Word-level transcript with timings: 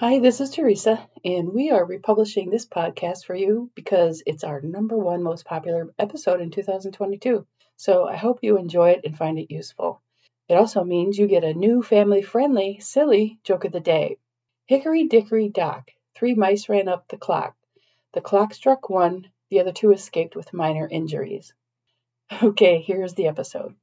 Hi, 0.00 0.18
this 0.18 0.40
is 0.40 0.48
Theresa, 0.48 1.06
and 1.26 1.52
we 1.52 1.72
are 1.72 1.84
republishing 1.84 2.48
this 2.48 2.64
podcast 2.64 3.26
for 3.26 3.34
you 3.34 3.70
because 3.74 4.22
it's 4.24 4.44
our 4.44 4.62
number 4.62 4.96
one 4.96 5.22
most 5.22 5.44
popular 5.44 5.92
episode 5.98 6.40
in 6.40 6.50
2022. 6.50 7.46
So 7.76 8.08
I 8.08 8.16
hope 8.16 8.38
you 8.40 8.56
enjoy 8.56 8.92
it 8.92 9.02
and 9.04 9.14
find 9.14 9.38
it 9.38 9.50
useful. 9.50 10.00
It 10.48 10.54
also 10.54 10.84
means 10.84 11.18
you 11.18 11.26
get 11.26 11.44
a 11.44 11.52
new 11.52 11.82
family 11.82 12.22
friendly, 12.22 12.78
silly 12.80 13.40
joke 13.44 13.66
of 13.66 13.72
the 13.72 13.80
day. 13.80 14.16
Hickory 14.64 15.06
dickory 15.06 15.50
dock, 15.50 15.90
three 16.14 16.32
mice 16.32 16.70
ran 16.70 16.88
up 16.88 17.06
the 17.08 17.18
clock. 17.18 17.54
The 18.14 18.22
clock 18.22 18.54
struck 18.54 18.88
one, 18.88 19.28
the 19.50 19.60
other 19.60 19.72
two 19.72 19.92
escaped 19.92 20.34
with 20.34 20.54
minor 20.54 20.88
injuries. 20.90 21.52
Okay, 22.42 22.80
here's 22.80 23.12
the 23.12 23.26
episode. 23.26 23.74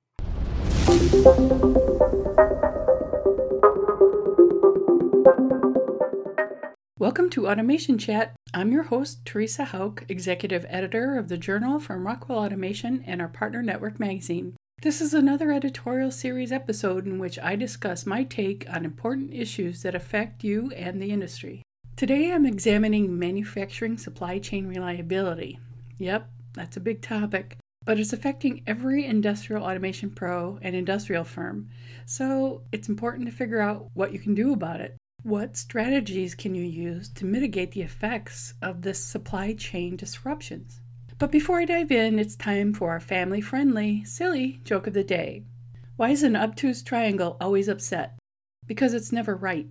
Welcome 7.00 7.30
to 7.30 7.48
Automation 7.48 8.00
Chat. 8.00 8.34
I'm 8.56 8.72
your 8.72 8.82
host, 8.82 9.24
Theresa 9.24 9.66
Houck, 9.66 10.04
Executive 10.10 10.66
Editor 10.68 11.16
of 11.16 11.28
the 11.28 11.38
Journal 11.38 11.80
from 11.80 12.08
Rockwell 12.08 12.40
Automation 12.40 13.04
and 13.06 13.22
our 13.22 13.28
partner 13.28 13.62
network 13.62 14.00
magazine. 14.00 14.58
This 14.82 15.00
is 15.00 15.14
another 15.14 15.52
editorial 15.52 16.10
series 16.10 16.52
episode 16.52 17.06
in 17.06 17.20
which 17.20 17.38
I 17.38 17.56
discuss 17.56 18.08
my 18.08 18.24
take 18.24 18.66
on 18.68 18.84
important 18.84 19.32
issues 19.32 19.84
that 19.84 19.94
affect 19.94 20.44
you 20.44 20.72
and 20.72 21.00
the 21.00 21.12
industry. 21.12 21.62
Today 21.96 22.32
I'm 22.32 22.48
examining 22.48 23.20
manufacturing 23.20 24.00
supply 24.00 24.40
chain 24.40 24.66
reliability. 24.66 25.60
Yep, 26.00 26.28
that's 26.54 26.78
a 26.78 26.80
big 26.80 27.04
topic 27.04 27.58
but 27.88 27.98
it's 27.98 28.12
affecting 28.12 28.62
every 28.68 29.06
industrial 29.06 29.64
automation 29.64 30.10
pro 30.10 30.60
and 30.62 30.76
industrial 30.76 31.24
firm. 31.24 31.70
So 32.06 32.64
it's 32.74 32.90
important 32.90 33.28
to 33.28 33.32
figure 33.32 33.62
out 33.62 33.90
what 33.94 34.12
you 34.12 34.20
can 34.20 34.36
do 34.36 34.52
about 34.52 34.82
it. 34.82 34.98
What 35.24 35.58
strategies 35.58 36.36
can 36.36 36.56
you 36.56 36.64
use 36.64 37.10
to 37.10 37.26
mitigate 37.26 37.72
the 37.72 37.82
effects 37.82 38.54
of 38.62 38.84
this 38.84 39.04
supply 39.04 39.54
chain 39.54 39.98
disruptions? 39.98 40.80
But 41.18 41.32
before 41.32 41.60
I 41.60 41.66
dive 41.66 41.92
in, 41.92 42.18
it's 42.18 42.38
time 42.38 42.74
for 42.74 42.92
our 42.92 43.02
family 43.02 43.42
friendly, 43.42 44.06
silly 44.06 44.62
joke 44.64 44.88
of 44.88 44.94
the 44.94 45.04
day. 45.04 45.44
Why 45.98 46.12
is 46.12 46.24
an 46.24 46.38
obtuse 46.38 46.82
triangle 46.82 47.36
always 47.42 47.68
upset? 47.68 48.18
Because 48.68 48.94
it's 48.94 49.12
never 49.12 49.36
right. 49.36 49.68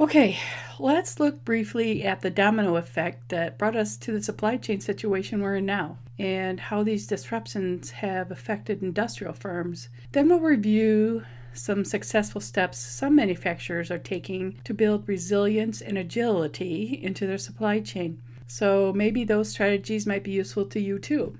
Okay, 0.00 0.38
let's 0.78 1.20
look 1.20 1.44
briefly 1.44 2.02
at 2.02 2.22
the 2.22 2.30
domino 2.30 2.76
effect 2.76 3.28
that 3.28 3.58
brought 3.58 3.76
us 3.76 3.96
to 3.98 4.10
the 4.10 4.22
supply 4.22 4.56
chain 4.56 4.80
situation 4.80 5.40
we're 5.40 5.56
in 5.56 5.66
now 5.66 5.98
and 6.18 6.58
how 6.58 6.82
these 6.82 7.06
disruptions 7.06 7.90
have 7.90 8.30
affected 8.30 8.82
industrial 8.82 9.34
firms. 9.34 9.88
Then 10.12 10.28
we'll 10.28 10.40
review 10.40 11.24
some 11.52 11.84
successful 11.84 12.40
steps 12.40 12.78
some 12.78 13.16
manufacturers 13.16 13.90
are 13.90 13.98
taking 13.98 14.58
to 14.64 14.74
build 14.74 15.08
resilience 15.08 15.80
and 15.80 15.98
agility 15.98 17.00
into 17.02 17.26
their 17.26 17.38
supply 17.38 17.80
chain. 17.80 18.20
So 18.46 18.92
maybe 18.92 19.24
those 19.24 19.48
strategies 19.48 20.06
might 20.06 20.24
be 20.24 20.32
useful 20.32 20.64
to 20.66 20.80
you 20.80 20.98
too. 20.98 21.36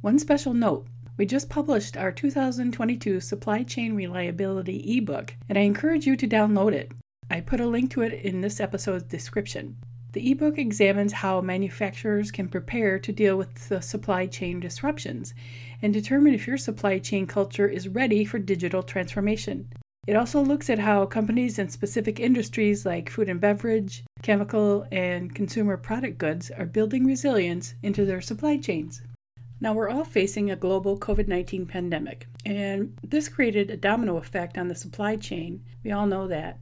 One 0.00 0.18
special 0.18 0.54
note 0.54 0.86
we 1.18 1.26
just 1.26 1.48
published 1.48 1.96
our 1.96 2.12
2022 2.12 3.18
Supply 3.18 3.64
Chain 3.64 3.96
Reliability 3.96 4.96
ebook, 4.96 5.34
and 5.48 5.58
I 5.58 5.62
encourage 5.62 6.06
you 6.06 6.14
to 6.16 6.28
download 6.28 6.72
it. 6.72 6.92
I 7.28 7.40
put 7.40 7.60
a 7.60 7.66
link 7.66 7.90
to 7.90 8.02
it 8.02 8.12
in 8.12 8.40
this 8.40 8.60
episode's 8.60 9.02
description. 9.02 9.76
The 10.12 10.30
ebook 10.30 10.58
examines 10.58 11.12
how 11.12 11.42
manufacturers 11.42 12.30
can 12.30 12.48
prepare 12.48 12.98
to 12.98 13.12
deal 13.12 13.36
with 13.36 13.68
the 13.68 13.82
supply 13.82 14.26
chain 14.26 14.58
disruptions 14.58 15.34
and 15.82 15.92
determine 15.92 16.32
if 16.32 16.46
your 16.46 16.56
supply 16.56 16.98
chain 16.98 17.26
culture 17.26 17.68
is 17.68 17.88
ready 17.88 18.24
for 18.24 18.38
digital 18.38 18.82
transformation. 18.82 19.68
It 20.06 20.16
also 20.16 20.40
looks 20.40 20.70
at 20.70 20.78
how 20.78 21.04
companies 21.04 21.58
in 21.58 21.68
specific 21.68 22.18
industries 22.18 22.86
like 22.86 23.10
food 23.10 23.28
and 23.28 23.38
beverage, 23.38 24.02
chemical, 24.22 24.86
and 24.90 25.34
consumer 25.34 25.76
product 25.76 26.16
goods 26.16 26.50
are 26.50 26.64
building 26.64 27.04
resilience 27.04 27.74
into 27.82 28.06
their 28.06 28.22
supply 28.22 28.56
chains. 28.56 29.02
Now, 29.60 29.74
we're 29.74 29.90
all 29.90 30.04
facing 30.04 30.50
a 30.50 30.56
global 30.56 30.98
COVID 30.98 31.28
19 31.28 31.66
pandemic, 31.66 32.26
and 32.46 32.96
this 33.02 33.28
created 33.28 33.70
a 33.70 33.76
domino 33.76 34.16
effect 34.16 34.56
on 34.56 34.68
the 34.68 34.74
supply 34.74 35.16
chain. 35.16 35.62
We 35.84 35.90
all 35.90 36.06
know 36.06 36.26
that. 36.28 36.58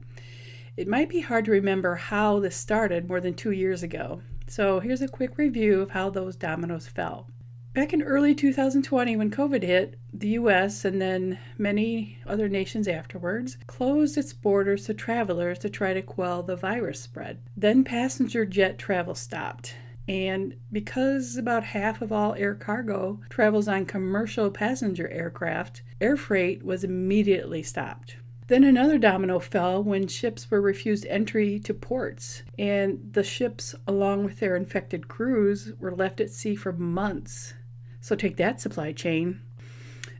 It 0.77 0.87
might 0.87 1.09
be 1.09 1.21
hard 1.21 1.45
to 1.45 1.51
remember 1.51 1.95
how 1.95 2.39
this 2.39 2.55
started 2.55 3.07
more 3.07 3.19
than 3.19 3.33
two 3.33 3.49
years 3.49 3.81
ago, 3.81 4.21
so 4.45 4.79
here's 4.79 5.01
a 5.01 5.07
quick 5.07 5.39
review 5.39 5.81
of 5.81 5.89
how 5.89 6.11
those 6.11 6.35
dominoes 6.35 6.85
fell. 6.85 7.31
Back 7.73 7.93
in 7.93 8.03
early 8.03 8.35
2020, 8.35 9.15
when 9.15 9.31
COVID 9.31 9.63
hit, 9.63 9.97
the 10.13 10.29
US 10.29 10.85
and 10.85 11.01
then 11.01 11.39
many 11.57 12.19
other 12.27 12.47
nations 12.47 12.87
afterwards 12.87 13.57
closed 13.65 14.19
its 14.19 14.33
borders 14.33 14.85
to 14.85 14.93
travelers 14.93 15.57
to 15.59 15.69
try 15.71 15.95
to 15.95 16.03
quell 16.03 16.43
the 16.43 16.55
virus 16.55 17.01
spread. 17.01 17.39
Then 17.55 17.83
passenger 17.83 18.45
jet 18.45 18.77
travel 18.77 19.15
stopped. 19.15 19.73
And 20.07 20.57
because 20.71 21.37
about 21.37 21.63
half 21.63 22.03
of 22.03 22.11
all 22.11 22.35
air 22.35 22.53
cargo 22.53 23.19
travels 23.29 23.67
on 23.67 23.87
commercial 23.87 24.51
passenger 24.51 25.07
aircraft, 25.07 25.81
air 25.99 26.15
freight 26.15 26.61
was 26.63 26.83
immediately 26.83 27.63
stopped. 27.63 28.17
Then 28.47 28.63
another 28.63 28.97
domino 28.97 29.39
fell 29.39 29.83
when 29.83 30.07
ships 30.07 30.49
were 30.49 30.61
refused 30.61 31.05
entry 31.07 31.59
to 31.59 31.73
ports, 31.73 32.43
and 32.57 33.09
the 33.11 33.23
ships, 33.23 33.75
along 33.85 34.23
with 34.23 34.39
their 34.39 34.55
infected 34.55 35.09
crews, 35.09 35.73
were 35.79 35.93
left 35.93 36.21
at 36.21 36.29
sea 36.29 36.55
for 36.55 36.71
months. 36.71 37.55
So 37.99 38.15
take 38.15 38.37
that 38.37 38.61
supply 38.61 38.93
chain. 38.93 39.41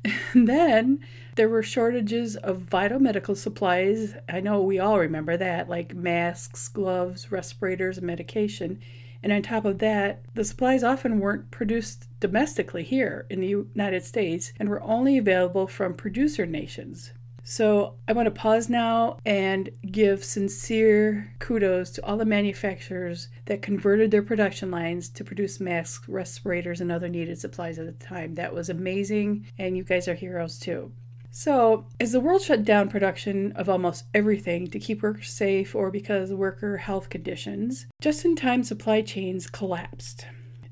And 0.33 0.47
then 0.47 0.99
there 1.35 1.47
were 1.47 1.63
shortages 1.63 2.35
of 2.35 2.59
vital 2.59 2.99
medical 2.99 3.33
supplies. 3.33 4.15
I 4.27 4.41
know 4.41 4.61
we 4.61 4.77
all 4.77 4.99
remember 4.99 5.37
that, 5.37 5.69
like 5.69 5.95
masks, 5.95 6.67
gloves, 6.67 7.31
respirators, 7.31 7.97
and 7.97 8.07
medication. 8.07 8.79
And 9.23 9.31
on 9.31 9.41
top 9.41 9.63
of 9.63 9.79
that, 9.79 10.21
the 10.33 10.43
supplies 10.43 10.83
often 10.83 11.19
weren't 11.19 11.49
produced 11.49 12.07
domestically 12.19 12.83
here 12.83 13.25
in 13.29 13.39
the 13.39 13.47
United 13.47 14.03
States 14.03 14.51
and 14.59 14.67
were 14.67 14.83
only 14.83 15.17
available 15.17 15.67
from 15.67 15.93
producer 15.93 16.45
nations. 16.45 17.13
So 17.49 17.93
I 18.09 18.11
want 18.11 18.25
to 18.25 18.31
pause 18.31 18.67
now 18.67 19.19
and 19.25 19.69
give 19.89 20.21
sincere 20.21 21.33
kudos 21.39 21.91
to 21.91 22.05
all 22.05 22.17
the 22.17 22.25
manufacturers 22.25 23.29
that 23.45 23.61
converted 23.61 24.11
their 24.11 24.21
production 24.21 24.69
lines 24.69 25.07
to 25.11 25.23
produce 25.23 25.61
masks, 25.61 26.09
respirators, 26.09 26.81
and 26.81 26.91
other 26.91 27.07
needed 27.07 27.39
supplies 27.39 27.79
at 27.79 27.85
the 27.85 28.05
time. 28.05 28.35
That 28.35 28.53
was 28.53 28.69
amazing, 28.69 29.45
and 29.57 29.77
you 29.77 29.85
guys 29.85 30.09
are 30.09 30.13
heroes 30.13 30.59
too. 30.59 30.91
So, 31.31 31.87
as 32.01 32.11
the 32.11 32.19
world 32.19 32.41
shut 32.41 32.65
down 32.65 32.89
production 32.89 33.53
of 33.53 33.69
almost 33.69 34.03
everything 34.13 34.67
to 34.67 34.77
keep 34.77 35.01
workers 35.01 35.29
safe 35.29 35.73
or 35.73 35.89
because 35.89 36.33
worker 36.33 36.75
health 36.75 37.09
conditions, 37.09 37.85
just 38.01 38.25
in 38.25 38.35
time 38.35 38.65
supply 38.65 39.01
chains 39.01 39.47
collapsed. 39.47 40.25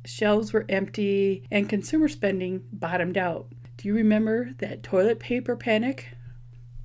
Shelves 0.04 0.52
were 0.52 0.66
empty 0.68 1.46
and 1.50 1.70
consumer 1.70 2.10
spending 2.10 2.66
bottomed 2.74 3.18
out. 3.18 3.48
Do 3.78 3.88
you 3.88 3.94
remember 3.94 4.52
that 4.58 4.84
toilet 4.84 5.22
paper 5.22 5.56
panic? 5.56 6.10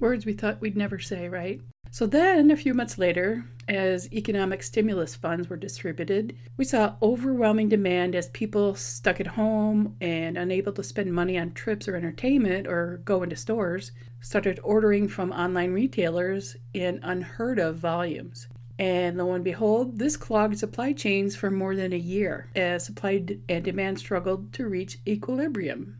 Words 0.00 0.24
we 0.24 0.32
thought 0.32 0.62
we'd 0.62 0.78
never 0.78 0.98
say, 0.98 1.28
right? 1.28 1.60
So 1.90 2.06
then, 2.06 2.50
a 2.50 2.56
few 2.56 2.72
months 2.72 2.96
later, 2.96 3.44
as 3.68 4.10
economic 4.14 4.62
stimulus 4.62 5.14
funds 5.14 5.50
were 5.50 5.58
distributed, 5.58 6.34
we 6.56 6.64
saw 6.64 6.94
overwhelming 7.02 7.68
demand 7.68 8.14
as 8.14 8.28
people 8.28 8.74
stuck 8.74 9.20
at 9.20 9.26
home 9.26 9.96
and 10.00 10.38
unable 10.38 10.72
to 10.72 10.82
spend 10.82 11.12
money 11.12 11.36
on 11.36 11.52
trips 11.52 11.86
or 11.86 11.96
entertainment 11.96 12.66
or 12.66 13.02
go 13.04 13.22
into 13.22 13.36
stores 13.36 13.92
started 14.22 14.58
ordering 14.62 15.06
from 15.06 15.32
online 15.32 15.72
retailers 15.72 16.56
in 16.72 16.98
unheard 17.02 17.58
of 17.58 17.76
volumes. 17.76 18.48
And 18.78 19.18
lo 19.18 19.32
and 19.32 19.44
behold, 19.44 19.98
this 19.98 20.16
clogged 20.16 20.58
supply 20.58 20.94
chains 20.94 21.36
for 21.36 21.50
more 21.50 21.76
than 21.76 21.92
a 21.92 21.98
year 21.98 22.48
as 22.56 22.86
supply 22.86 23.22
and 23.50 23.64
demand 23.64 23.98
struggled 23.98 24.54
to 24.54 24.66
reach 24.66 24.98
equilibrium. 25.06 25.98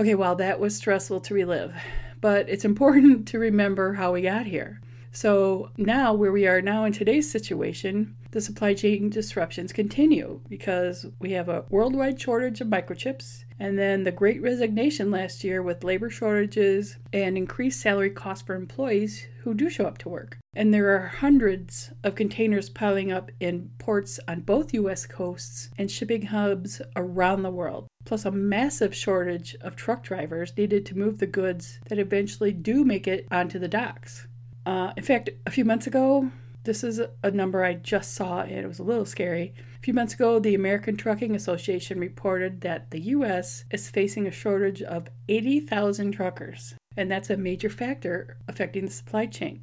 Okay, 0.00 0.14
well, 0.14 0.36
that 0.36 0.58
was 0.58 0.74
stressful 0.74 1.20
to 1.20 1.34
relive 1.34 1.74
but 2.22 2.48
it's 2.48 2.64
important 2.64 3.28
to 3.28 3.38
remember 3.38 3.92
how 3.92 4.12
we 4.12 4.22
got 4.22 4.46
here. 4.46 4.80
So 5.14 5.70
now, 5.76 6.14
where 6.14 6.32
we 6.32 6.46
are 6.46 6.62
now 6.62 6.86
in 6.86 6.92
today's 6.94 7.30
situation, 7.30 8.16
the 8.30 8.40
supply 8.40 8.72
chain 8.72 9.10
disruptions 9.10 9.70
continue 9.70 10.40
because 10.48 11.04
we 11.20 11.32
have 11.32 11.50
a 11.50 11.66
worldwide 11.68 12.18
shortage 12.18 12.62
of 12.62 12.68
microchips, 12.68 13.44
and 13.60 13.78
then 13.78 14.04
the 14.04 14.10
great 14.10 14.40
resignation 14.40 15.10
last 15.10 15.44
year 15.44 15.62
with 15.62 15.84
labor 15.84 16.08
shortages 16.08 16.96
and 17.12 17.36
increased 17.36 17.82
salary 17.82 18.08
costs 18.08 18.46
for 18.46 18.54
employees 18.54 19.26
who 19.42 19.52
do 19.52 19.68
show 19.68 19.84
up 19.84 19.98
to 19.98 20.08
work. 20.08 20.38
And 20.54 20.72
there 20.72 20.94
are 20.94 21.08
hundreds 21.08 21.92
of 22.02 22.14
containers 22.14 22.70
piling 22.70 23.12
up 23.12 23.30
in 23.38 23.70
ports 23.76 24.18
on 24.26 24.40
both 24.40 24.72
U.S. 24.72 25.04
coasts 25.04 25.68
and 25.76 25.90
shipping 25.90 26.22
hubs 26.22 26.80
around 26.96 27.42
the 27.42 27.50
world, 27.50 27.86
plus 28.06 28.24
a 28.24 28.30
massive 28.30 28.94
shortage 28.94 29.56
of 29.60 29.76
truck 29.76 30.04
drivers 30.04 30.56
needed 30.56 30.86
to 30.86 30.96
move 30.96 31.18
the 31.18 31.26
goods 31.26 31.80
that 31.90 31.98
eventually 31.98 32.52
do 32.52 32.82
make 32.82 33.06
it 33.06 33.28
onto 33.30 33.58
the 33.58 33.68
docks. 33.68 34.26
Uh, 34.64 34.92
in 34.96 35.02
fact, 35.02 35.30
a 35.46 35.50
few 35.50 35.64
months 35.64 35.86
ago, 35.86 36.30
this 36.64 36.84
is 36.84 37.00
a 37.22 37.30
number 37.30 37.64
I 37.64 37.74
just 37.74 38.14
saw 38.14 38.42
and 38.42 38.52
it 38.52 38.68
was 38.68 38.78
a 38.78 38.84
little 38.84 39.04
scary. 39.04 39.54
A 39.76 39.82
few 39.82 39.92
months 39.92 40.14
ago, 40.14 40.38
the 40.38 40.54
American 40.54 40.96
Trucking 40.96 41.34
Association 41.34 41.98
reported 41.98 42.60
that 42.60 42.90
the 42.90 43.00
U.S. 43.00 43.64
is 43.72 43.90
facing 43.90 44.26
a 44.26 44.30
shortage 44.30 44.80
of 44.82 45.08
80,000 45.28 46.12
truckers, 46.12 46.74
and 46.96 47.10
that's 47.10 47.30
a 47.30 47.36
major 47.36 47.68
factor 47.68 48.36
affecting 48.46 48.84
the 48.84 48.92
supply 48.92 49.26
chain. 49.26 49.62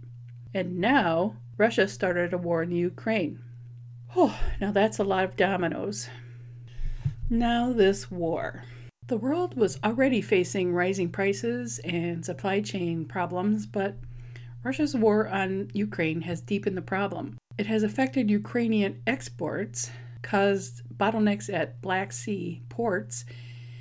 And 0.54 0.80
now 0.80 1.38
Russia 1.58 1.88
started 1.88 2.34
a 2.34 2.38
war 2.38 2.64
in 2.64 2.72
Ukraine. 2.72 3.42
Oh, 4.16 4.38
now 4.60 4.72
that's 4.72 5.00
a 5.00 5.04
lot 5.04 5.24
of 5.24 5.38
dominoes. 5.38 6.10
Now, 7.30 7.72
this 7.72 8.10
war. 8.10 8.64
The 9.08 9.18
world 9.18 9.56
was 9.56 9.80
already 9.84 10.22
facing 10.22 10.74
rising 10.74 11.10
prices 11.10 11.80
and 11.80 12.26
supply 12.26 12.62
chain 12.62 13.06
problems, 13.06 13.68
but 13.68 13.96
Russia's 14.62 14.94
war 14.94 15.30
on 15.30 15.70
Ukraine 15.74 16.22
has 16.22 16.42
deepened 16.42 16.76
the 16.76 16.82
problem. 16.82 17.38
It 17.58 17.66
has 17.68 17.82
affected 17.82 18.30
Ukrainian 18.30 19.02
exports, 19.08 19.90
caused 20.22 20.82
bottlenecks 20.98 21.52
at 21.54 21.82
Black 21.82 22.12
Sea 22.12 22.62
ports, 22.68 23.24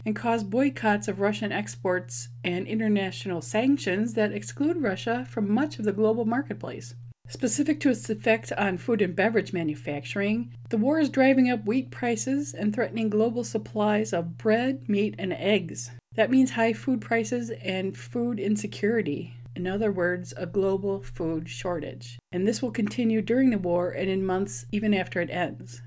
and 0.06 0.14
caused 0.14 0.50
boycotts 0.50 1.08
of 1.08 1.18
Russian 1.18 1.50
exports 1.50 2.28
and 2.44 2.68
international 2.68 3.42
sanctions 3.42 4.14
that 4.14 4.32
exclude 4.32 4.80
Russia 4.80 5.26
from 5.28 5.52
much 5.52 5.80
of 5.80 5.84
the 5.84 5.92
global 5.92 6.24
marketplace. 6.24 6.94
Specific 7.28 7.80
to 7.80 7.90
its 7.90 8.08
effect 8.08 8.52
on 8.52 8.78
food 8.78 9.02
and 9.02 9.16
beverage 9.16 9.52
manufacturing, 9.52 10.54
the 10.70 10.78
war 10.78 11.00
is 11.00 11.10
driving 11.10 11.50
up 11.50 11.66
wheat 11.66 11.90
prices 11.90 12.54
and 12.54 12.72
threatening 12.72 13.10
global 13.10 13.42
supplies 13.42 14.12
of 14.12 14.38
bread, 14.38 14.88
meat, 14.88 15.16
and 15.18 15.32
eggs. 15.32 15.90
That 16.14 16.30
means 16.30 16.52
high 16.52 16.72
food 16.72 17.00
prices 17.00 17.50
and 17.50 17.96
food 17.96 18.38
insecurity. 18.38 19.34
In 19.58 19.66
other 19.66 19.90
words, 19.90 20.32
a 20.36 20.46
global 20.46 21.02
food 21.02 21.48
shortage. 21.48 22.16
And 22.30 22.46
this 22.46 22.62
will 22.62 22.70
continue 22.70 23.20
during 23.20 23.50
the 23.50 23.58
war 23.58 23.90
and 23.90 24.08
in 24.08 24.24
months 24.24 24.64
even 24.70 24.94
after 24.94 25.20
it 25.20 25.30
ends. 25.30 25.82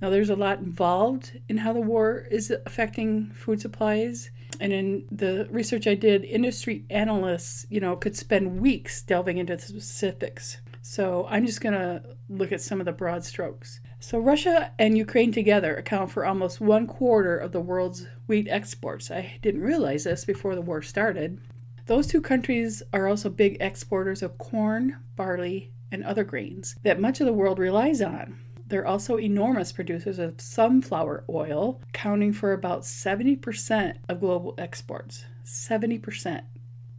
Now, 0.00 0.10
there's 0.10 0.30
a 0.30 0.36
lot 0.36 0.60
involved 0.60 1.40
in 1.48 1.56
how 1.56 1.72
the 1.72 1.80
war 1.80 2.28
is 2.30 2.54
affecting 2.66 3.32
food 3.32 3.60
supplies. 3.60 4.30
And 4.60 4.72
in 4.72 5.08
the 5.10 5.48
research 5.50 5.88
I 5.88 5.96
did, 5.96 6.24
industry 6.24 6.84
analysts, 6.88 7.66
you 7.68 7.80
know, 7.80 7.96
could 7.96 8.14
spend 8.14 8.60
weeks 8.60 9.02
delving 9.02 9.38
into 9.38 9.56
the 9.56 9.62
specifics. 9.62 10.58
So 10.82 11.26
I'm 11.28 11.46
just 11.46 11.60
going 11.60 11.74
to 11.74 12.04
look 12.28 12.52
at 12.52 12.60
some 12.60 12.78
of 12.78 12.86
the 12.86 12.92
broad 12.92 13.24
strokes. 13.24 13.80
So 13.98 14.20
Russia 14.20 14.70
and 14.78 14.96
Ukraine 14.96 15.32
together 15.32 15.74
account 15.74 16.12
for 16.12 16.24
almost 16.24 16.60
one 16.60 16.86
quarter 16.86 17.36
of 17.36 17.50
the 17.50 17.60
world's 17.60 18.06
wheat 18.28 18.46
exports. 18.48 19.10
I 19.10 19.38
didn't 19.42 19.62
realize 19.62 20.04
this 20.04 20.24
before 20.24 20.54
the 20.54 20.62
war 20.62 20.80
started. 20.80 21.40
Those 21.86 22.08
two 22.08 22.20
countries 22.20 22.82
are 22.92 23.06
also 23.06 23.30
big 23.30 23.58
exporters 23.60 24.20
of 24.20 24.38
corn, 24.38 24.96
barley, 25.14 25.70
and 25.92 26.02
other 26.02 26.24
grains 26.24 26.74
that 26.82 27.00
much 27.00 27.20
of 27.20 27.26
the 27.26 27.32
world 27.32 27.60
relies 27.60 28.02
on. 28.02 28.38
They're 28.66 28.86
also 28.86 29.16
enormous 29.16 29.70
producers 29.70 30.18
of 30.18 30.40
sunflower 30.40 31.24
oil, 31.28 31.80
accounting 31.90 32.32
for 32.32 32.52
about 32.52 32.82
70% 32.82 33.98
of 34.08 34.18
global 34.18 34.56
exports. 34.58 35.26
70%. 35.44 36.42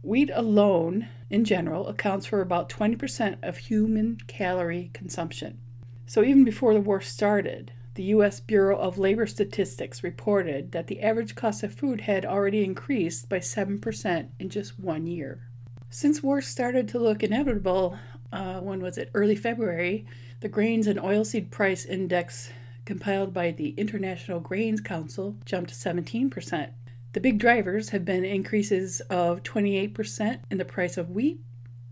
Wheat 0.00 0.30
alone, 0.32 1.08
in 1.28 1.44
general, 1.44 1.86
accounts 1.88 2.24
for 2.24 2.40
about 2.40 2.70
20% 2.70 3.36
of 3.42 3.58
human 3.58 4.16
calorie 4.26 4.90
consumption. 4.94 5.58
So, 6.06 6.24
even 6.24 6.44
before 6.44 6.72
the 6.72 6.80
war 6.80 7.02
started, 7.02 7.72
the 7.98 8.14
U.S. 8.14 8.38
Bureau 8.38 8.78
of 8.78 8.96
Labor 8.96 9.26
Statistics 9.26 10.04
reported 10.04 10.70
that 10.70 10.86
the 10.86 11.00
average 11.00 11.34
cost 11.34 11.64
of 11.64 11.74
food 11.74 12.02
had 12.02 12.24
already 12.24 12.62
increased 12.62 13.28
by 13.28 13.40
7% 13.40 14.28
in 14.38 14.48
just 14.48 14.78
one 14.78 15.08
year. 15.08 15.48
Since 15.90 16.22
war 16.22 16.40
started 16.40 16.86
to 16.90 17.00
look 17.00 17.24
inevitable, 17.24 17.98
uh, 18.32 18.60
when 18.60 18.80
was 18.80 18.98
it? 18.98 19.10
Early 19.14 19.34
February, 19.34 20.06
the 20.38 20.48
Grains 20.48 20.86
and 20.86 21.00
Oilseed 21.00 21.50
Price 21.50 21.84
Index, 21.84 22.52
compiled 22.84 23.34
by 23.34 23.50
the 23.50 23.70
International 23.70 24.38
Grains 24.38 24.80
Council, 24.80 25.36
jumped 25.44 25.72
17%. 25.72 26.70
The 27.14 27.20
big 27.20 27.40
drivers 27.40 27.88
have 27.88 28.04
been 28.04 28.24
increases 28.24 29.00
of 29.10 29.42
28% 29.42 30.38
in 30.52 30.58
the 30.58 30.64
price 30.64 30.96
of 30.98 31.10
wheat, 31.10 31.40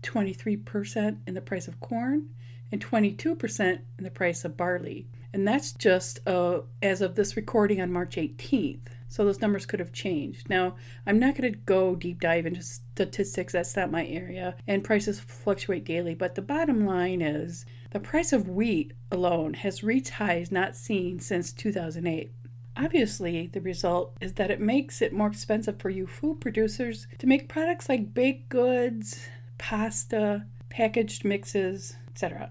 23% 0.03 1.17
in 1.27 1.33
the 1.33 1.41
price 1.41 1.67
of 1.67 1.81
corn, 1.81 2.29
and 2.71 2.81
22% 2.81 3.79
in 3.97 4.03
the 4.05 4.09
price 4.09 4.45
of 4.45 4.55
barley. 4.55 5.05
And 5.37 5.47
that's 5.47 5.71
just 5.71 6.27
uh, 6.27 6.61
as 6.81 6.99
of 6.99 7.13
this 7.13 7.37
recording 7.37 7.79
on 7.79 7.91
March 7.91 8.15
18th. 8.15 8.87
So 9.07 9.23
those 9.23 9.39
numbers 9.39 9.67
could 9.67 9.79
have 9.79 9.93
changed. 9.93 10.49
Now, 10.49 10.77
I'm 11.05 11.19
not 11.19 11.37
going 11.37 11.53
to 11.53 11.59
go 11.59 11.95
deep 11.95 12.19
dive 12.19 12.47
into 12.47 12.63
statistics, 12.63 13.53
that's 13.53 13.75
not 13.75 13.91
my 13.91 14.07
area, 14.07 14.55
and 14.65 14.83
prices 14.83 15.19
fluctuate 15.19 15.85
daily. 15.85 16.15
But 16.15 16.33
the 16.33 16.41
bottom 16.41 16.87
line 16.87 17.21
is 17.21 17.67
the 17.91 17.99
price 17.99 18.33
of 18.33 18.49
wheat 18.49 18.93
alone 19.11 19.53
has 19.53 19.83
reached 19.83 20.09
highs 20.09 20.51
not 20.51 20.75
seen 20.75 21.19
since 21.19 21.53
2008. 21.53 22.31
Obviously, 22.75 23.45
the 23.45 23.61
result 23.61 24.17
is 24.19 24.33
that 24.33 24.49
it 24.49 24.59
makes 24.59 25.03
it 25.03 25.13
more 25.13 25.27
expensive 25.27 25.79
for 25.79 25.91
you 25.91 26.07
food 26.07 26.41
producers 26.41 27.05
to 27.19 27.27
make 27.27 27.47
products 27.47 27.89
like 27.89 28.15
baked 28.15 28.49
goods, 28.49 29.27
pasta, 29.59 30.47
packaged 30.69 31.23
mixes, 31.23 31.95
etc. 32.09 32.49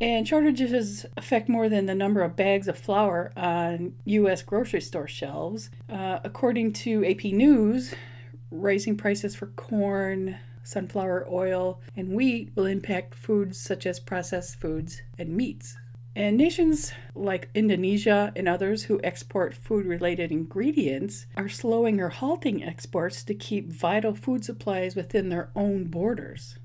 And 0.00 0.26
shortages 0.26 1.04
affect 1.16 1.48
more 1.48 1.68
than 1.68 1.84
the 1.84 1.94
number 1.94 2.22
of 2.22 2.34
bags 2.34 2.68
of 2.68 2.78
flour 2.78 3.32
on 3.36 3.94
U.S. 4.06 4.42
grocery 4.42 4.80
store 4.80 5.06
shelves. 5.06 5.68
Uh, 5.90 6.20
according 6.24 6.72
to 6.74 7.04
AP 7.04 7.24
News, 7.24 7.94
rising 8.50 8.96
prices 8.96 9.36
for 9.36 9.48
corn, 9.48 10.38
sunflower 10.62 11.26
oil, 11.30 11.80
and 11.96 12.14
wheat 12.14 12.50
will 12.54 12.64
impact 12.64 13.14
foods 13.14 13.60
such 13.60 13.84
as 13.84 14.00
processed 14.00 14.58
foods 14.58 15.02
and 15.18 15.36
meats. 15.36 15.76
And 16.16 16.36
nations 16.36 16.92
like 17.14 17.50
Indonesia 17.54 18.32
and 18.34 18.48
others 18.48 18.84
who 18.84 19.00
export 19.04 19.54
food 19.54 19.86
related 19.86 20.32
ingredients 20.32 21.26
are 21.36 21.48
slowing 21.48 22.00
or 22.00 22.08
halting 22.08 22.64
exports 22.64 23.22
to 23.24 23.34
keep 23.34 23.70
vital 23.70 24.14
food 24.14 24.44
supplies 24.44 24.96
within 24.96 25.28
their 25.28 25.50
own 25.54 25.84
borders. 25.84 26.58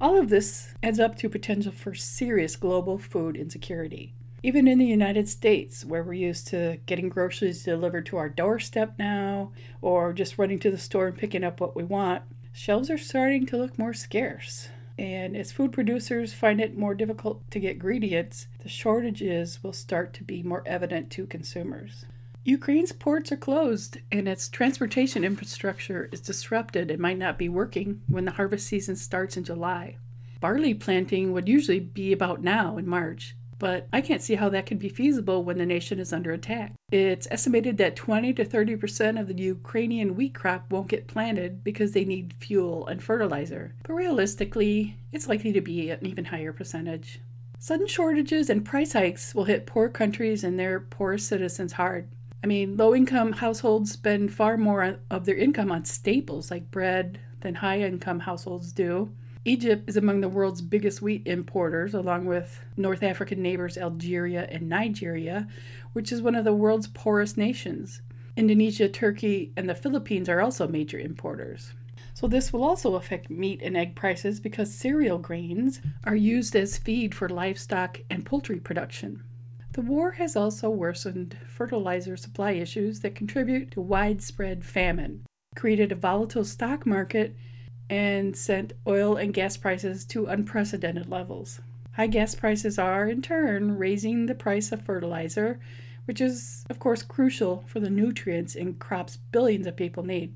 All 0.00 0.18
of 0.18 0.30
this 0.30 0.74
adds 0.82 0.98
up 0.98 1.16
to 1.18 1.28
potential 1.28 1.72
for 1.72 1.94
serious 1.94 2.56
global 2.56 2.98
food 2.98 3.36
insecurity. 3.36 4.14
Even 4.42 4.66
in 4.66 4.78
the 4.78 4.86
United 4.86 5.28
States, 5.28 5.84
where 5.84 6.02
we're 6.02 6.14
used 6.14 6.46
to 6.48 6.78
getting 6.86 7.10
groceries 7.10 7.64
delivered 7.64 8.06
to 8.06 8.16
our 8.16 8.30
doorstep 8.30 8.94
now, 8.98 9.52
or 9.82 10.14
just 10.14 10.38
running 10.38 10.58
to 10.60 10.70
the 10.70 10.78
store 10.78 11.08
and 11.08 11.18
picking 11.18 11.44
up 11.44 11.60
what 11.60 11.76
we 11.76 11.84
want, 11.84 12.22
shelves 12.52 12.88
are 12.88 12.96
starting 12.96 13.44
to 13.46 13.58
look 13.58 13.78
more 13.78 13.92
scarce. 13.92 14.70
And 14.98 15.36
as 15.36 15.52
food 15.52 15.72
producers 15.72 16.32
find 16.32 16.60
it 16.60 16.76
more 16.76 16.94
difficult 16.94 17.50
to 17.50 17.60
get 17.60 17.72
ingredients, 17.72 18.48
the 18.62 18.68
shortages 18.68 19.62
will 19.62 19.72
start 19.72 20.12
to 20.14 20.24
be 20.24 20.42
more 20.42 20.62
evident 20.66 21.10
to 21.10 21.26
consumers. 21.26 22.04
Ukraine's 22.44 22.92
ports 22.92 23.30
are 23.30 23.36
closed 23.36 23.98
and 24.10 24.26
its 24.26 24.48
transportation 24.48 25.24
infrastructure 25.24 26.08
is 26.10 26.22
disrupted 26.22 26.90
and 26.90 26.98
might 26.98 27.18
not 27.18 27.36
be 27.36 27.50
working 27.50 28.00
when 28.08 28.24
the 28.24 28.30
harvest 28.30 28.66
season 28.66 28.96
starts 28.96 29.36
in 29.36 29.44
July. 29.44 29.98
Barley 30.40 30.72
planting 30.72 31.32
would 31.32 31.50
usually 31.50 31.80
be 31.80 32.14
about 32.14 32.42
now 32.42 32.78
in 32.78 32.88
March, 32.88 33.36
but 33.58 33.88
I 33.92 34.00
can't 34.00 34.22
see 34.22 34.36
how 34.36 34.48
that 34.48 34.64
could 34.64 34.78
be 34.78 34.88
feasible 34.88 35.44
when 35.44 35.58
the 35.58 35.66
nation 35.66 36.00
is 36.00 36.14
under 36.14 36.32
attack. 36.32 36.72
It's 36.90 37.28
estimated 37.30 37.76
that 37.76 37.94
20 37.94 38.32
to 38.32 38.44
30 38.46 38.76
percent 38.76 39.18
of 39.18 39.28
the 39.28 39.34
Ukrainian 39.34 40.16
wheat 40.16 40.32
crop 40.34 40.72
won't 40.72 40.88
get 40.88 41.08
planted 41.08 41.62
because 41.62 41.92
they 41.92 42.06
need 42.06 42.32
fuel 42.40 42.86
and 42.86 43.02
fertilizer, 43.02 43.74
but 43.82 43.92
realistically, 43.92 44.96
it's 45.12 45.28
likely 45.28 45.52
to 45.52 45.60
be 45.60 45.90
an 45.90 46.06
even 46.06 46.24
higher 46.24 46.54
percentage. 46.54 47.20
Sudden 47.58 47.86
shortages 47.86 48.48
and 48.48 48.64
price 48.64 48.94
hikes 48.94 49.34
will 49.34 49.44
hit 49.44 49.66
poor 49.66 49.90
countries 49.90 50.42
and 50.42 50.58
their 50.58 50.80
poorest 50.80 51.28
citizens 51.28 51.74
hard. 51.74 52.08
I 52.42 52.46
mean, 52.46 52.76
low 52.76 52.94
income 52.94 53.32
households 53.32 53.92
spend 53.92 54.32
far 54.32 54.56
more 54.56 54.96
of 55.10 55.26
their 55.26 55.36
income 55.36 55.70
on 55.70 55.84
staples 55.84 56.50
like 56.50 56.70
bread 56.70 57.20
than 57.40 57.54
high 57.56 57.80
income 57.80 58.20
households 58.20 58.72
do. 58.72 59.12
Egypt 59.44 59.88
is 59.88 59.96
among 59.96 60.20
the 60.20 60.28
world's 60.28 60.62
biggest 60.62 61.02
wheat 61.02 61.22
importers, 61.26 61.94
along 61.94 62.26
with 62.26 62.60
North 62.76 63.02
African 63.02 63.42
neighbors 63.42 63.76
Algeria 63.76 64.46
and 64.50 64.68
Nigeria, 64.68 65.48
which 65.92 66.12
is 66.12 66.22
one 66.22 66.34
of 66.34 66.44
the 66.44 66.52
world's 66.54 66.88
poorest 66.88 67.36
nations. 67.36 68.02
Indonesia, 68.36 68.88
Turkey, 68.88 69.52
and 69.56 69.68
the 69.68 69.74
Philippines 69.74 70.28
are 70.28 70.40
also 70.40 70.68
major 70.68 70.98
importers. 70.98 71.72
So, 72.14 72.26
this 72.26 72.52
will 72.52 72.64
also 72.64 72.94
affect 72.94 73.30
meat 73.30 73.60
and 73.62 73.76
egg 73.76 73.94
prices 73.94 74.40
because 74.40 74.74
cereal 74.74 75.18
grains 75.18 75.80
are 76.04 76.16
used 76.16 76.56
as 76.56 76.78
feed 76.78 77.14
for 77.14 77.28
livestock 77.28 78.00
and 78.10 78.26
poultry 78.26 78.60
production. 78.60 79.22
The 79.72 79.82
war 79.82 80.12
has 80.12 80.34
also 80.34 80.68
worsened 80.68 81.36
fertilizer 81.46 82.16
supply 82.16 82.52
issues 82.52 83.00
that 83.00 83.14
contribute 83.14 83.70
to 83.70 83.80
widespread 83.80 84.64
famine, 84.64 85.24
created 85.54 85.92
a 85.92 85.94
volatile 85.94 86.44
stock 86.44 86.84
market, 86.84 87.36
and 87.88 88.36
sent 88.36 88.72
oil 88.86 89.16
and 89.16 89.32
gas 89.32 89.56
prices 89.56 90.04
to 90.06 90.26
unprecedented 90.26 91.08
levels. 91.08 91.60
High 91.92 92.08
gas 92.08 92.34
prices 92.34 92.78
are, 92.80 93.08
in 93.08 93.22
turn, 93.22 93.78
raising 93.78 94.26
the 94.26 94.34
price 94.34 94.72
of 94.72 94.82
fertilizer, 94.82 95.60
which 96.04 96.20
is, 96.20 96.64
of 96.68 96.80
course, 96.80 97.02
crucial 97.04 97.62
for 97.68 97.78
the 97.78 97.90
nutrients 97.90 98.56
in 98.56 98.74
crops 98.74 99.18
billions 99.30 99.66
of 99.66 99.76
people 99.76 100.02
need. 100.02 100.34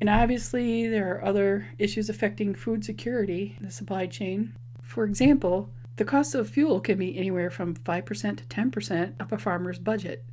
And 0.00 0.08
obviously, 0.08 0.88
there 0.88 1.12
are 1.16 1.24
other 1.24 1.68
issues 1.78 2.08
affecting 2.08 2.54
food 2.54 2.84
security, 2.84 3.56
in 3.58 3.64
the 3.64 3.72
supply 3.72 4.06
chain. 4.06 4.54
For 4.82 5.04
example, 5.04 5.70
the 5.96 6.04
cost 6.04 6.34
of 6.34 6.50
fuel 6.50 6.80
can 6.80 6.98
be 6.98 7.16
anywhere 7.16 7.50
from 7.50 7.74
5% 7.74 8.36
to 8.36 8.44
10% 8.44 9.20
of 9.20 9.32
a 9.32 9.38
farmer's 9.38 9.78
budget. 9.78 10.24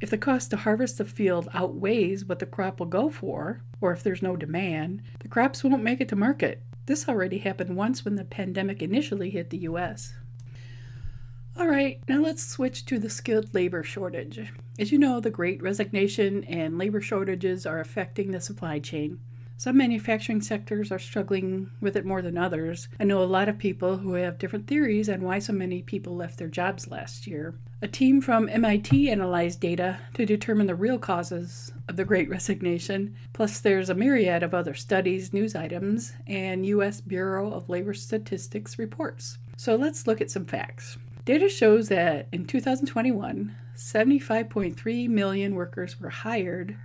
If 0.00 0.10
the 0.10 0.18
cost 0.18 0.50
to 0.50 0.56
harvest 0.56 0.98
the 0.98 1.04
field 1.04 1.48
outweighs 1.52 2.24
what 2.24 2.38
the 2.38 2.46
crop 2.46 2.78
will 2.78 2.86
go 2.86 3.10
for, 3.10 3.62
or 3.80 3.92
if 3.92 4.04
there's 4.04 4.22
no 4.22 4.36
demand, 4.36 5.02
the 5.18 5.28
crops 5.28 5.64
won't 5.64 5.82
make 5.82 6.00
it 6.00 6.08
to 6.10 6.16
market. 6.16 6.62
This 6.86 7.08
already 7.08 7.38
happened 7.38 7.76
once 7.76 8.04
when 8.04 8.14
the 8.14 8.24
pandemic 8.24 8.80
initially 8.80 9.30
hit 9.30 9.50
the 9.50 9.58
US. 9.58 10.14
All 11.58 11.66
right, 11.66 12.00
now 12.08 12.20
let's 12.20 12.46
switch 12.46 12.84
to 12.86 13.00
the 13.00 13.10
skilled 13.10 13.52
labor 13.52 13.82
shortage. 13.82 14.52
As 14.78 14.92
you 14.92 14.98
know, 14.98 15.18
the 15.18 15.30
great 15.30 15.60
resignation 15.60 16.44
and 16.44 16.78
labor 16.78 17.00
shortages 17.00 17.66
are 17.66 17.80
affecting 17.80 18.30
the 18.30 18.40
supply 18.40 18.78
chain. 18.78 19.18
Some 19.60 19.76
manufacturing 19.76 20.40
sectors 20.40 20.92
are 20.92 21.00
struggling 21.00 21.68
with 21.80 21.96
it 21.96 22.06
more 22.06 22.22
than 22.22 22.38
others. 22.38 22.86
I 23.00 23.04
know 23.04 23.20
a 23.20 23.24
lot 23.24 23.48
of 23.48 23.58
people 23.58 23.96
who 23.96 24.12
have 24.12 24.38
different 24.38 24.68
theories 24.68 25.08
on 25.08 25.20
why 25.20 25.40
so 25.40 25.52
many 25.52 25.82
people 25.82 26.14
left 26.14 26.38
their 26.38 26.46
jobs 26.46 26.86
last 26.86 27.26
year. 27.26 27.56
A 27.82 27.88
team 27.88 28.20
from 28.20 28.48
MIT 28.48 29.10
analyzed 29.10 29.58
data 29.58 29.98
to 30.14 30.24
determine 30.24 30.68
the 30.68 30.76
real 30.76 30.96
causes 30.96 31.72
of 31.88 31.96
the 31.96 32.04
Great 32.04 32.28
Resignation, 32.28 33.16
plus, 33.32 33.58
there's 33.58 33.90
a 33.90 33.96
myriad 33.96 34.44
of 34.44 34.54
other 34.54 34.74
studies, 34.74 35.32
news 35.32 35.56
items, 35.56 36.12
and 36.28 36.64
U.S. 36.66 37.00
Bureau 37.00 37.52
of 37.52 37.68
Labor 37.68 37.94
Statistics 37.94 38.78
reports. 38.78 39.38
So 39.56 39.74
let's 39.74 40.06
look 40.06 40.20
at 40.20 40.30
some 40.30 40.44
facts. 40.44 40.98
Data 41.24 41.48
shows 41.48 41.88
that 41.88 42.28
in 42.30 42.46
2021, 42.46 43.56
75.3 43.76 45.08
million 45.08 45.54
workers 45.56 46.00
were 46.00 46.10
hired, 46.10 46.76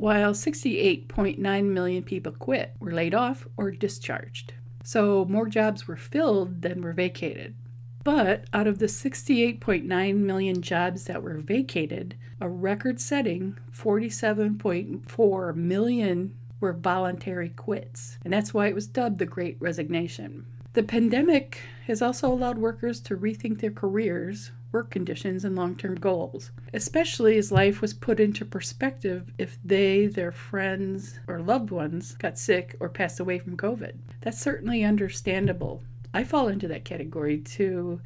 while 0.00 0.32
68.9 0.32 1.64
million 1.64 2.02
people 2.02 2.32
quit, 2.32 2.74
were 2.80 2.90
laid 2.90 3.14
off, 3.14 3.46
or 3.58 3.70
discharged. 3.70 4.54
So 4.82 5.26
more 5.26 5.46
jobs 5.46 5.86
were 5.86 5.96
filled 5.96 6.62
than 6.62 6.80
were 6.80 6.94
vacated. 6.94 7.54
But 8.02 8.46
out 8.54 8.66
of 8.66 8.78
the 8.78 8.86
68.9 8.86 10.16
million 10.16 10.62
jobs 10.62 11.04
that 11.04 11.22
were 11.22 11.36
vacated, 11.36 12.16
a 12.40 12.48
record 12.48 12.98
setting 12.98 13.58
47.4 13.76 15.54
million 15.54 16.34
were 16.60 16.72
voluntary 16.72 17.50
quits. 17.50 18.16
And 18.24 18.32
that's 18.32 18.54
why 18.54 18.68
it 18.68 18.74
was 18.74 18.86
dubbed 18.86 19.18
the 19.18 19.26
Great 19.26 19.58
Resignation. 19.60 20.46
The 20.72 20.82
pandemic 20.82 21.60
has 21.86 22.00
also 22.00 22.32
allowed 22.32 22.56
workers 22.56 23.00
to 23.02 23.18
rethink 23.18 23.60
their 23.60 23.70
careers, 23.70 24.50
work 24.72 24.90
conditions, 24.90 25.44
and 25.44 25.56
long 25.56 25.76
term 25.76 25.94
goals, 25.94 26.50
especially 26.72 27.36
as 27.36 27.52
life 27.52 27.80
was 27.80 27.94
put 27.94 28.20
into 28.20 28.44
perspective 28.44 29.32
if 29.38 29.58
they, 29.64 30.06
their 30.06 30.32
friends, 30.32 31.18
or 31.26 31.40
loved 31.40 31.70
ones 31.70 32.14
got 32.14 32.38
sick 32.38 32.76
or 32.80 32.88
passed 32.88 33.20
away 33.20 33.38
from 33.38 33.56
COVID. 33.56 33.94
That's 34.20 34.40
certainly 34.40 34.84
understandable. 34.84 35.82
I 36.12 36.24
fall 36.24 36.48
into 36.48 36.68
that 36.68 36.84
category 36.84 37.38
too, 37.38 38.00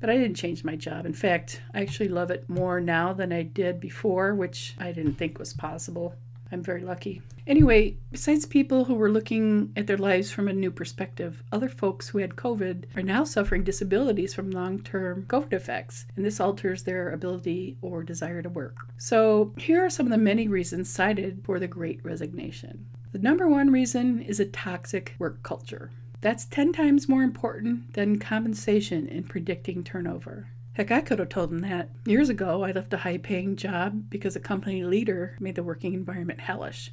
but 0.00 0.10
I 0.10 0.16
didn't 0.16 0.36
change 0.36 0.64
my 0.64 0.76
job. 0.76 1.06
In 1.06 1.14
fact, 1.14 1.62
I 1.72 1.82
actually 1.82 2.08
love 2.08 2.30
it 2.30 2.48
more 2.48 2.80
now 2.80 3.12
than 3.12 3.32
I 3.32 3.42
did 3.42 3.80
before, 3.80 4.34
which 4.34 4.74
I 4.78 4.92
didn't 4.92 5.14
think 5.14 5.38
was 5.38 5.52
possible. 5.52 6.14
I'm 6.52 6.62
very 6.62 6.82
lucky. 6.82 7.22
Anyway, 7.46 7.96
besides 8.10 8.46
people 8.46 8.84
who 8.84 8.94
were 8.94 9.10
looking 9.10 9.72
at 9.76 9.86
their 9.86 9.98
lives 9.98 10.30
from 10.30 10.48
a 10.48 10.52
new 10.52 10.70
perspective, 10.70 11.42
other 11.52 11.68
folks 11.68 12.08
who 12.08 12.18
had 12.18 12.36
COVID 12.36 12.84
are 12.96 13.02
now 13.02 13.24
suffering 13.24 13.64
disabilities 13.64 14.32
from 14.32 14.50
long 14.50 14.80
term 14.80 15.24
COVID 15.28 15.52
effects, 15.52 16.06
and 16.16 16.24
this 16.24 16.40
alters 16.40 16.82
their 16.82 17.10
ability 17.10 17.76
or 17.82 18.02
desire 18.02 18.40
to 18.42 18.48
work. 18.48 18.88
So, 18.96 19.52
here 19.58 19.84
are 19.84 19.90
some 19.90 20.06
of 20.06 20.12
the 20.12 20.18
many 20.18 20.48
reasons 20.48 20.88
cited 20.88 21.42
for 21.44 21.58
the 21.58 21.68
great 21.68 22.04
resignation. 22.04 22.86
The 23.12 23.18
number 23.18 23.48
one 23.48 23.70
reason 23.70 24.22
is 24.22 24.40
a 24.40 24.46
toxic 24.46 25.14
work 25.18 25.42
culture. 25.42 25.90
That's 26.20 26.46
10 26.46 26.72
times 26.72 27.08
more 27.08 27.22
important 27.22 27.92
than 27.92 28.18
compensation 28.18 29.06
in 29.06 29.24
predicting 29.24 29.84
turnover. 29.84 30.48
Heck, 30.74 30.90
I 30.90 31.02
could 31.02 31.20
have 31.20 31.28
told 31.28 31.52
him 31.52 31.60
that. 31.60 31.90
Years 32.04 32.28
ago, 32.28 32.64
I 32.64 32.72
left 32.72 32.92
a 32.92 32.98
high 32.98 33.18
paying 33.18 33.54
job 33.54 34.10
because 34.10 34.34
a 34.34 34.40
company 34.40 34.82
leader 34.82 35.36
made 35.38 35.54
the 35.54 35.62
working 35.62 35.94
environment 35.94 36.40
hellish. 36.40 36.90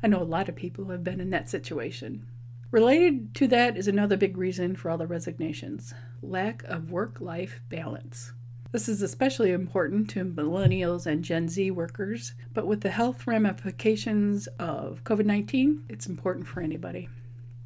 I 0.00 0.06
know 0.06 0.22
a 0.22 0.24
lot 0.24 0.48
of 0.48 0.54
people 0.54 0.84
who 0.84 0.92
have 0.92 1.02
been 1.02 1.20
in 1.20 1.30
that 1.30 1.50
situation. 1.50 2.28
Related 2.70 3.34
to 3.34 3.48
that 3.48 3.76
is 3.76 3.88
another 3.88 4.16
big 4.16 4.36
reason 4.36 4.76
for 4.76 4.90
all 4.90 4.98
the 4.98 5.08
resignations 5.08 5.92
lack 6.22 6.62
of 6.64 6.92
work 6.92 7.20
life 7.20 7.60
balance. 7.68 8.32
This 8.70 8.88
is 8.88 9.02
especially 9.02 9.50
important 9.50 10.08
to 10.10 10.24
millennials 10.24 11.06
and 11.06 11.24
Gen 11.24 11.48
Z 11.48 11.72
workers, 11.72 12.34
but 12.54 12.68
with 12.68 12.82
the 12.82 12.90
health 12.90 13.26
ramifications 13.26 14.46
of 14.58 15.02
COVID 15.02 15.24
19, 15.24 15.84
it's 15.88 16.06
important 16.06 16.46
for 16.46 16.60
anybody. 16.60 17.08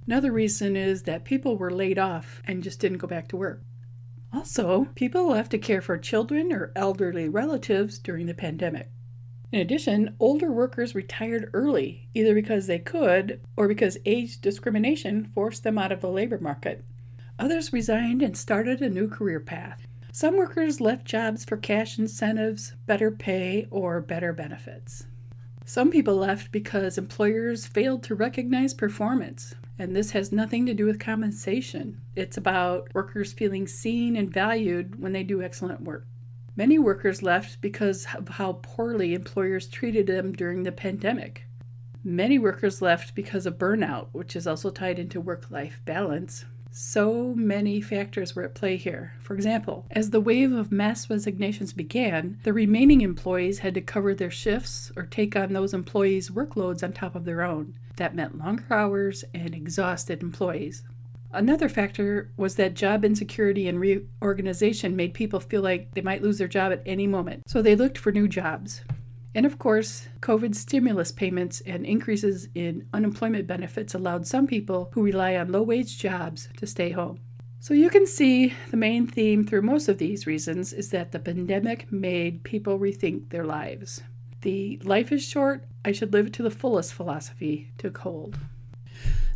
Another 0.06 0.32
reason 0.32 0.74
is 0.74 1.02
that 1.02 1.24
people 1.24 1.58
were 1.58 1.70
laid 1.70 1.98
off 1.98 2.42
and 2.46 2.62
just 2.62 2.80
didn't 2.80 2.98
go 2.98 3.06
back 3.06 3.28
to 3.28 3.36
work. 3.36 3.60
Also, 4.32 4.86
people 4.94 5.28
left 5.28 5.50
to 5.50 5.58
care 5.58 5.80
for 5.80 5.98
children 5.98 6.52
or 6.52 6.72
elderly 6.76 7.28
relatives 7.28 7.98
during 7.98 8.26
the 8.26 8.34
pandemic. 8.34 8.90
In 9.52 9.58
addition, 9.58 10.14
older 10.20 10.52
workers 10.52 10.94
retired 10.94 11.50
early, 11.52 12.08
either 12.14 12.34
because 12.34 12.68
they 12.68 12.78
could 12.78 13.40
or 13.56 13.66
because 13.66 13.98
age 14.06 14.40
discrimination 14.40 15.32
forced 15.34 15.64
them 15.64 15.76
out 15.76 15.90
of 15.90 16.00
the 16.00 16.08
labor 16.08 16.38
market. 16.38 16.84
Others 17.38 17.72
resigned 17.72 18.22
and 18.22 18.36
started 18.36 18.80
a 18.80 18.88
new 18.88 19.08
career 19.08 19.40
path. 19.40 19.86
Some 20.12 20.36
workers 20.36 20.80
left 20.80 21.04
jobs 21.04 21.44
for 21.44 21.56
cash 21.56 21.98
incentives, 21.98 22.74
better 22.86 23.10
pay, 23.10 23.66
or 23.70 24.00
better 24.00 24.32
benefits. 24.32 25.06
Some 25.64 25.90
people 25.90 26.16
left 26.16 26.52
because 26.52 26.98
employers 26.98 27.66
failed 27.66 28.02
to 28.04 28.14
recognize 28.14 28.74
performance, 28.74 29.54
and 29.80 29.96
this 29.96 30.10
has 30.10 30.30
nothing 30.30 30.66
to 30.66 30.74
do 30.74 30.84
with 30.84 31.00
compensation. 31.00 32.02
It's 32.14 32.36
about 32.36 32.94
workers 32.94 33.32
feeling 33.32 33.66
seen 33.66 34.14
and 34.14 34.30
valued 34.30 35.00
when 35.00 35.14
they 35.14 35.22
do 35.22 35.42
excellent 35.42 35.80
work. 35.80 36.06
Many 36.54 36.78
workers 36.78 37.22
left 37.22 37.62
because 37.62 38.06
of 38.14 38.28
how 38.28 38.60
poorly 38.60 39.14
employers 39.14 39.66
treated 39.66 40.06
them 40.06 40.34
during 40.34 40.64
the 40.64 40.70
pandemic. 40.70 41.46
Many 42.04 42.38
workers 42.38 42.82
left 42.82 43.14
because 43.14 43.46
of 43.46 43.56
burnout, 43.56 44.08
which 44.12 44.36
is 44.36 44.46
also 44.46 44.68
tied 44.68 44.98
into 44.98 45.18
work 45.18 45.50
life 45.50 45.80
balance. 45.86 46.44
So 46.72 47.34
many 47.34 47.80
factors 47.80 48.36
were 48.36 48.44
at 48.44 48.54
play 48.54 48.76
here. 48.76 49.14
For 49.22 49.34
example, 49.34 49.86
as 49.90 50.10
the 50.10 50.20
wave 50.20 50.52
of 50.52 50.70
mass 50.70 51.10
resignations 51.10 51.72
began, 51.72 52.38
the 52.44 52.52
remaining 52.52 53.00
employees 53.00 53.58
had 53.58 53.74
to 53.74 53.80
cover 53.80 54.14
their 54.14 54.30
shifts 54.30 54.92
or 54.96 55.04
take 55.04 55.34
on 55.34 55.52
those 55.52 55.74
employees' 55.74 56.30
workloads 56.30 56.84
on 56.84 56.92
top 56.92 57.16
of 57.16 57.24
their 57.24 57.42
own. 57.42 57.74
That 57.96 58.14
meant 58.14 58.38
longer 58.38 58.64
hours 58.70 59.24
and 59.34 59.52
exhausted 59.52 60.22
employees. 60.22 60.84
Another 61.32 61.68
factor 61.68 62.30
was 62.36 62.54
that 62.56 62.74
job 62.74 63.04
insecurity 63.04 63.68
and 63.68 63.78
reorganization 63.78 64.96
made 64.96 65.12
people 65.12 65.40
feel 65.40 65.62
like 65.62 65.92
they 65.94 66.00
might 66.00 66.22
lose 66.22 66.38
their 66.38 66.48
job 66.48 66.72
at 66.72 66.82
any 66.86 67.06
moment, 67.06 67.42
so 67.48 67.62
they 67.62 67.76
looked 67.76 67.98
for 67.98 68.12
new 68.12 68.26
jobs. 68.26 68.82
And 69.34 69.46
of 69.46 69.58
course, 69.58 70.08
COVID 70.20 70.54
stimulus 70.54 71.12
payments 71.12 71.60
and 71.60 71.86
increases 71.86 72.48
in 72.54 72.86
unemployment 72.92 73.46
benefits 73.46 73.94
allowed 73.94 74.26
some 74.26 74.46
people 74.46 74.90
who 74.92 75.02
rely 75.02 75.36
on 75.36 75.52
low 75.52 75.62
wage 75.62 75.98
jobs 75.98 76.48
to 76.56 76.66
stay 76.66 76.90
home. 76.90 77.20
So 77.60 77.74
you 77.74 77.90
can 77.90 78.06
see 78.06 78.54
the 78.70 78.76
main 78.76 79.06
theme 79.06 79.44
through 79.44 79.62
most 79.62 79.88
of 79.88 79.98
these 79.98 80.26
reasons 80.26 80.72
is 80.72 80.90
that 80.90 81.12
the 81.12 81.18
pandemic 81.18 81.92
made 81.92 82.42
people 82.42 82.78
rethink 82.78 83.28
their 83.28 83.44
lives. 83.44 84.02
The 84.40 84.80
life 84.82 85.12
is 85.12 85.22
short, 85.22 85.64
I 85.84 85.92
should 85.92 86.12
live 86.12 86.32
to 86.32 86.42
the 86.42 86.50
fullest 86.50 86.94
philosophy 86.94 87.70
took 87.76 87.98
hold. 87.98 88.38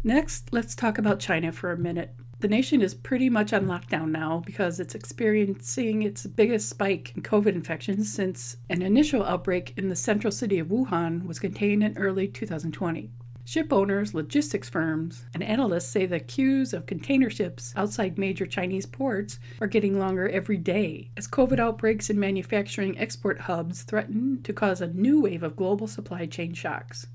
Next, 0.03 0.53
let's 0.53 0.75
talk 0.75 0.99
about 0.99 1.21
China 1.21 1.53
for 1.53 1.71
a 1.71 1.79
minute. 1.79 2.15
The 2.45 2.51
nation 2.51 2.83
is 2.83 2.93
pretty 2.93 3.31
much 3.31 3.55
on 3.55 3.65
lockdown 3.65 4.11
now 4.11 4.43
because 4.45 4.79
it's 4.79 4.95
experiencing 4.95 6.03
its 6.03 6.27
biggest 6.27 6.69
spike 6.69 7.17
in 7.17 7.23
COVID 7.23 7.55
infections 7.55 8.13
since 8.13 8.59
an 8.69 8.83
initial 8.83 9.25
outbreak 9.25 9.73
in 9.79 9.89
the 9.89 9.97
central 9.97 10.31
city 10.31 10.59
of 10.59 10.69
Wuhan 10.69 11.25
was 11.25 11.39
contained 11.39 11.83
in 11.83 11.97
early 11.97 12.29
2020. 12.29 13.11
Ship 13.47 13.73
owners, 13.73 14.13
logistics 14.13 14.69
firms, 14.69 15.25
and 15.33 15.43
analysts 15.43 15.89
say 15.89 16.05
the 16.05 16.21
queues 16.21 16.75
of 16.75 16.85
container 16.85 17.31
ships 17.31 17.73
outside 17.77 18.19
major 18.19 18.45
Chinese 18.45 18.85
ports 18.85 19.39
are 19.63 19.67
getting 19.67 19.99
longer 19.99 20.29
every 20.29 20.59
day 20.59 21.09
as 21.17 21.27
COVID 21.27 21.59
outbreaks 21.59 22.11
in 22.11 22.21
manufacturing 22.21 22.99
export 22.99 23.41
hubs 23.41 23.85
threaten 23.85 24.43
to 24.43 24.53
cause 24.53 24.83
a 24.83 24.89
new 24.89 25.23
wave 25.23 25.43
of 25.43 25.57
global 25.57 25.87
supply 25.87 26.27
chain 26.27 26.53
shocks. 26.53 27.07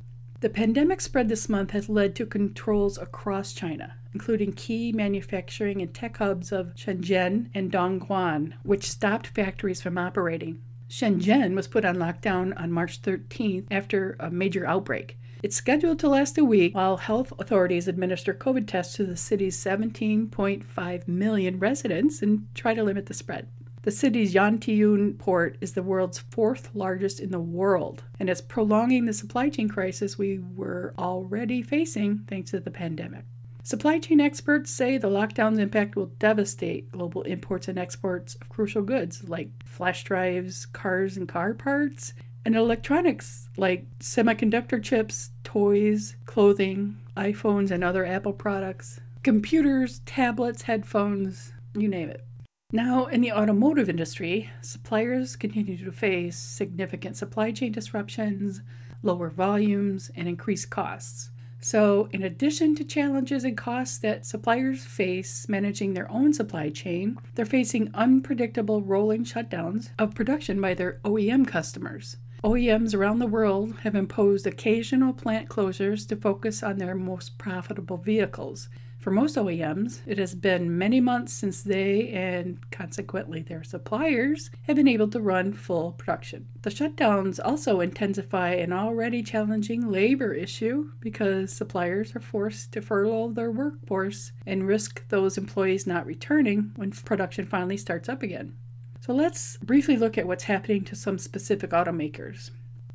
The 0.42 0.50
pandemic 0.50 1.02
spread 1.02 1.28
this 1.28 1.50
month 1.50 1.72
has 1.72 1.90
led 1.90 2.16
to 2.16 2.26
controls 2.26 2.98
across 2.98 3.52
China, 3.52 3.96
including 4.14 4.54
key 4.54 4.94
manufacturing 4.94 5.82
and 5.82 5.94
tech 5.94 6.16
hubs 6.16 6.54
of 6.54 6.74
Shenzhen 6.76 7.50
and 7.54 7.70
Dongguan, 7.70 8.54
which 8.64 8.90
stopped 8.90 9.28
factories 9.28 9.82
from 9.82 9.98
operating. 9.98 10.62
Shenzhen 10.90 11.56
was 11.56 11.68
put 11.68 11.84
on 11.84 11.98
lockdown 11.98 12.58
on 12.58 12.72
March 12.72 13.02
13th 13.02 13.66
after 13.70 14.16
a 14.18 14.32
major 14.32 14.66
outbreak. 14.66 15.18
It's 15.44 15.58
scheduled 15.58 16.00
to 16.00 16.08
last 16.08 16.38
a 16.38 16.46
week 16.46 16.74
while 16.74 16.96
health 16.96 17.34
authorities 17.38 17.90
administer 17.90 18.34
COVID 18.34 18.66
tests 18.66 18.96
to 18.96 19.06
the 19.06 19.18
city's 19.18 19.58
17.5 19.58 21.08
million 21.10 21.60
residents 21.60 22.22
and 22.22 22.48
try 22.56 22.74
to 22.74 22.84
limit 22.84 23.08
the 23.08 23.14
spread. 23.14 23.50
The 23.84 23.92
city's 23.92 24.34
Yantian 24.34 25.18
port 25.18 25.58
is 25.62 25.72
the 25.72 25.84
world's 25.84 26.20
fourth 26.20 26.76
largest 26.76 27.22
in 27.22 27.32
the 27.32 27.40
world, 27.40 28.04
and 28.20 28.30
it's 28.30 28.42
prolonging 28.42 29.06
the 29.06 29.14
supply 29.14 29.48
chain 29.48 29.70
crisis 29.70 30.18
we 30.18 30.40
were 30.56 30.94
already 30.98 31.62
facing 31.62 32.20
thanks 32.28 32.52
to 32.52 32.60
the 32.60 32.72
pandemic. 32.72 33.24
Supply 33.64 34.00
chain 34.00 34.20
experts 34.20 34.70
say 34.70 34.98
the 34.98 35.10
lockdown's 35.10 35.60
impact 35.60 35.96
will 35.96 36.12
devastate 36.20 36.92
global 36.92 37.22
imports 37.22 37.70
and 37.70 37.80
exports 37.80 38.36
of 38.36 38.50
crucial 38.50 38.82
goods 38.82 39.30
like 39.30 39.50
flash 39.64 40.04
drives, 40.04 40.66
cars 40.66 41.16
and 41.16 41.28
car 41.28 41.54
parts, 41.54 42.14
and 42.44 42.58
electronics 42.58 43.48
like 43.56 43.86
semiconductor 44.00 44.84
chips, 44.84 45.32
toys, 45.44 46.18
clothing, 46.26 46.98
iPhones 47.16 47.72
and 47.72 47.84
other 47.84 48.06
Apple 48.06 48.34
products, 48.34 49.00
computers, 49.24 50.00
tablets, 50.00 50.64
headphones, 50.64 51.54
you 51.76 51.88
name 51.88 52.10
it. 52.10 52.26
Now, 52.72 53.08
in 53.08 53.22
the 53.22 53.32
automotive 53.32 53.90
industry, 53.90 54.52
suppliers 54.62 55.36
continue 55.36 55.76
to 55.84 55.92
face 55.92 56.38
significant 56.38 57.18
supply 57.18 57.52
chain 57.52 57.72
disruptions, 57.72 58.62
lower 59.02 59.32
volumes, 59.32 60.12
and 60.16 60.28
increased 60.28 60.70
costs. 60.70 61.32
So, 61.62 62.10
in 62.12 62.22
addition 62.22 62.76
to 62.76 62.84
challenges 62.84 63.44
and 63.44 63.58
costs 63.58 63.98
that 64.00 64.24
suppliers 64.24 64.86
face 64.86 65.50
managing 65.50 65.96
their 65.96 66.12
own 66.12 66.32
supply 66.32 66.70
chain, 66.70 67.18
they're 67.34 67.44
facing 67.44 67.90
unpredictable 67.96 68.84
rolling 68.84 69.24
shutdowns 69.24 69.90
of 69.98 70.14
production 70.14 70.62
by 70.62 70.76
their 70.76 71.00
OEM 71.04 71.48
customers. 71.48 72.18
OEMs 72.44 72.94
around 72.94 73.18
the 73.18 73.26
world 73.26 73.80
have 73.80 73.96
imposed 73.96 74.46
occasional 74.46 75.12
plant 75.12 75.50
closures 75.50 76.08
to 76.08 76.16
focus 76.16 76.62
on 76.62 76.78
their 76.78 76.94
most 76.94 77.40
profitable 77.40 77.98
vehicles. 77.98 78.70
For 79.00 79.12
most 79.12 79.38
OEMs, 79.38 80.02
it 80.06 80.18
has 80.18 80.36
been 80.36 80.78
many 80.78 81.00
months 81.00 81.32
since 81.32 81.62
they, 81.62 82.10
and 82.10 82.60
consequently 82.70 83.42
their 83.42 83.64
suppliers, 83.64 84.52
have 84.64 84.76
been 84.76 84.90
able 84.90 85.08
to 85.08 85.22
run 85.22 85.54
full 85.54 85.94
production. 85.94 86.50
The 86.64 86.70
shutdowns 86.70 87.40
also 87.42 87.80
intensify 87.80 88.56
an 88.56 88.74
already 88.74 89.24
challenging 89.24 89.90
labor 89.90 90.34
issue 90.34 90.92
because 91.00 91.54
suppliers 91.54 92.14
are 92.14 92.20
forced 92.20 92.74
to 92.74 92.82
furlough 92.82 93.32
their 93.32 93.52
workforce 93.52 94.34
and 94.46 94.68
risk 94.68 95.08
those 95.08 95.38
employees 95.38 95.88
not 95.88 96.06
returning 96.06 96.74
when 96.76 96.92
production 96.92 97.46
finally 97.46 97.78
starts 97.78 98.10
up 98.10 98.22
again. 98.22 98.58
So 99.00 99.14
let's 99.14 99.56
briefly 99.64 99.96
look 99.96 100.18
at 100.18 100.28
what's 100.28 100.44
happening 100.44 100.84
to 100.84 100.96
some 100.98 101.18
specific 101.18 101.70
automakers. 101.70 102.52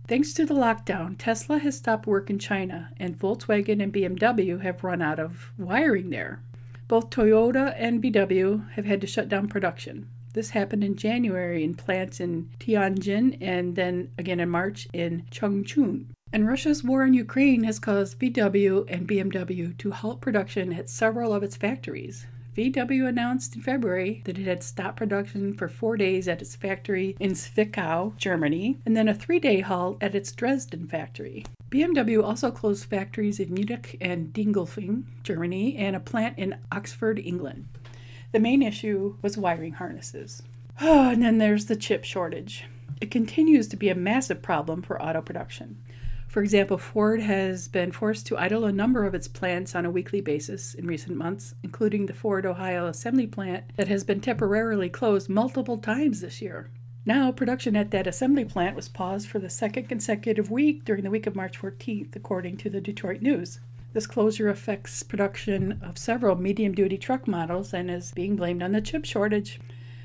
Thanks 0.07 0.35
to 0.35 0.45
the 0.45 0.53
lockdown, 0.53 1.17
Tesla 1.17 1.59
has 1.61 1.79
stopped 1.79 2.07
work 2.07 2.29
in 2.29 2.39
China, 2.39 2.91
and 2.99 3.19
Volkswagen 3.19 3.83
and 3.83 3.91
BMW 3.91 4.61
have 4.61 4.85
run 4.85 5.01
out 5.01 5.19
of 5.19 5.51
wiring 5.57 6.11
there. 6.11 6.43
Both 6.89 7.09
Toyota 7.09 7.75
and 7.79 8.03
VW 8.03 8.71
have 8.73 8.85
had 8.85 9.01
to 9.01 9.07
shut 9.07 9.31
down 9.31 9.49
production. 9.49 10.11
This 10.35 10.51
happened 10.51 10.85
in 10.85 10.97
January 10.97 11.65
in 11.65 11.75
plants 11.75 12.21
in 12.21 12.51
Tianjin 12.61 13.39
and 13.41 13.77
then 13.77 14.11
again 14.19 14.41
in 14.41 14.51
March 14.51 14.89
in 14.93 15.23
Changchun. 15.31 16.05
And 16.35 16.47
Russia's 16.47 16.85
war 16.85 17.07
in 17.07 17.15
Ukraine 17.15 17.65
has 17.65 17.79
caused 17.79 18.19
VW 18.19 18.85
and 18.91 19.09
BMW 19.09 19.75
to 19.79 19.91
halt 19.91 20.21
production 20.21 20.75
at 20.75 20.91
several 20.91 21.33
of 21.33 21.43
its 21.43 21.57
factories. 21.57 22.27
VW 22.57 23.09
announced 23.09 23.57
in 23.57 23.63
February 23.63 24.23
that 24.27 24.39
it 24.39 24.45
had 24.45 24.63
stopped 24.63 24.97
production 24.97 25.55
for 25.55 25.67
four 25.67 25.97
days 25.97 26.29
at 26.29 26.41
its 26.41 26.55
factory 26.55 27.17
in 27.19 27.33
Zwickau, 27.33 28.17
Germany, 28.17 28.79
and 28.87 28.97
then 28.97 29.09
a 29.09 29.15
three 29.15 29.41
day 29.41 29.59
halt 29.59 29.99
at 30.01 30.15
its 30.15 30.31
Dresden 30.31 30.87
factory. 30.87 31.45
BMW 31.71 32.23
also 32.23 32.53
closed 32.53 32.85
factories 32.85 33.41
in 33.41 33.53
Munich 33.53 33.97
and 34.01 34.33
Dingolfing, 34.33 35.03
Germany, 35.25 35.77
and 35.77 35.97
a 35.97 36.01
plant 36.01 36.39
in 36.39 36.57
Oxford, 36.71 37.19
England. 37.19 37.67
The 38.31 38.39
main 38.39 38.63
issue 38.63 39.17
was 39.21 39.37
wiring 39.37 39.73
harnesses. 39.73 40.41
Oh, 40.81 41.09
and 41.11 41.25
then 41.25 41.39
there's 41.39 41.67
the 41.67 41.75
chip 41.75 42.05
shortage. 42.05 42.67
It 43.01 43.11
continues 43.11 43.67
to 43.69 43.77
be 43.77 43.89
a 43.89 43.97
massive 43.97 44.43
problem 44.43 44.81
for 44.81 45.03
auto 45.03 45.21
production. 45.21 45.79
For 46.35 46.43
example, 46.43 46.79
Ford 46.79 47.21
has 47.21 47.69
been 47.69 47.93
forced 47.93 48.27
to 48.27 48.37
idle 48.37 48.65
a 48.65 48.73
number 48.73 49.07
of 49.07 49.15
its 49.15 49.29
plants 49.29 49.77
on 49.77 49.87
a 49.87 49.91
weekly 49.93 50.21
basis 50.21 50.75
in 50.75 50.85
recent 50.85 51.17
months, 51.17 51.55
including 51.63 52.07
the 52.07 52.13
Ford 52.13 52.45
Ohio 52.45 52.89
assembly 52.89 53.29
plant 53.29 53.67
that 53.77 53.87
has 53.87 54.03
been 54.03 54.21
temporarily 54.21 54.89
closed 54.89 55.29
multiple 55.29 55.79
times 55.79 56.21
this 56.21 56.43
year. 56.43 56.71
Now, 57.07 57.31
production 57.31 57.77
at 57.77 57.93
that 57.93 58.09
assembly 58.09 58.45
plant 58.45 58.75
was 58.75 58.89
paused 58.89 59.29
for 59.29 59.39
the 59.39 59.49
second 59.49 59.89
consecutive 59.89 60.51
week 60.51 60.85
during 60.85 61.05
the 61.05 61.11
week 61.11 61.29
of 61.29 61.37
March 61.37 61.61
14th, 61.61 62.17
according 62.17 62.57
to 62.57 62.69
the 62.69 62.81
Detroit 62.81 63.23
News. 63.23 63.61
This 63.93 64.09
closure 64.09 64.49
affects 64.49 65.05
production 65.05 65.79
of 65.83 65.97
several 65.97 66.35
medium 66.35 66.75
duty 66.75 66.99
truck 66.99 67.29
models 67.29 67.73
and 67.73 67.89
is 67.89 68.11
being 68.11 68.35
blamed 68.35 68.61
on 68.61 68.73
the 68.73 68.81
chip 68.81 69.05
shortage. 69.05 69.61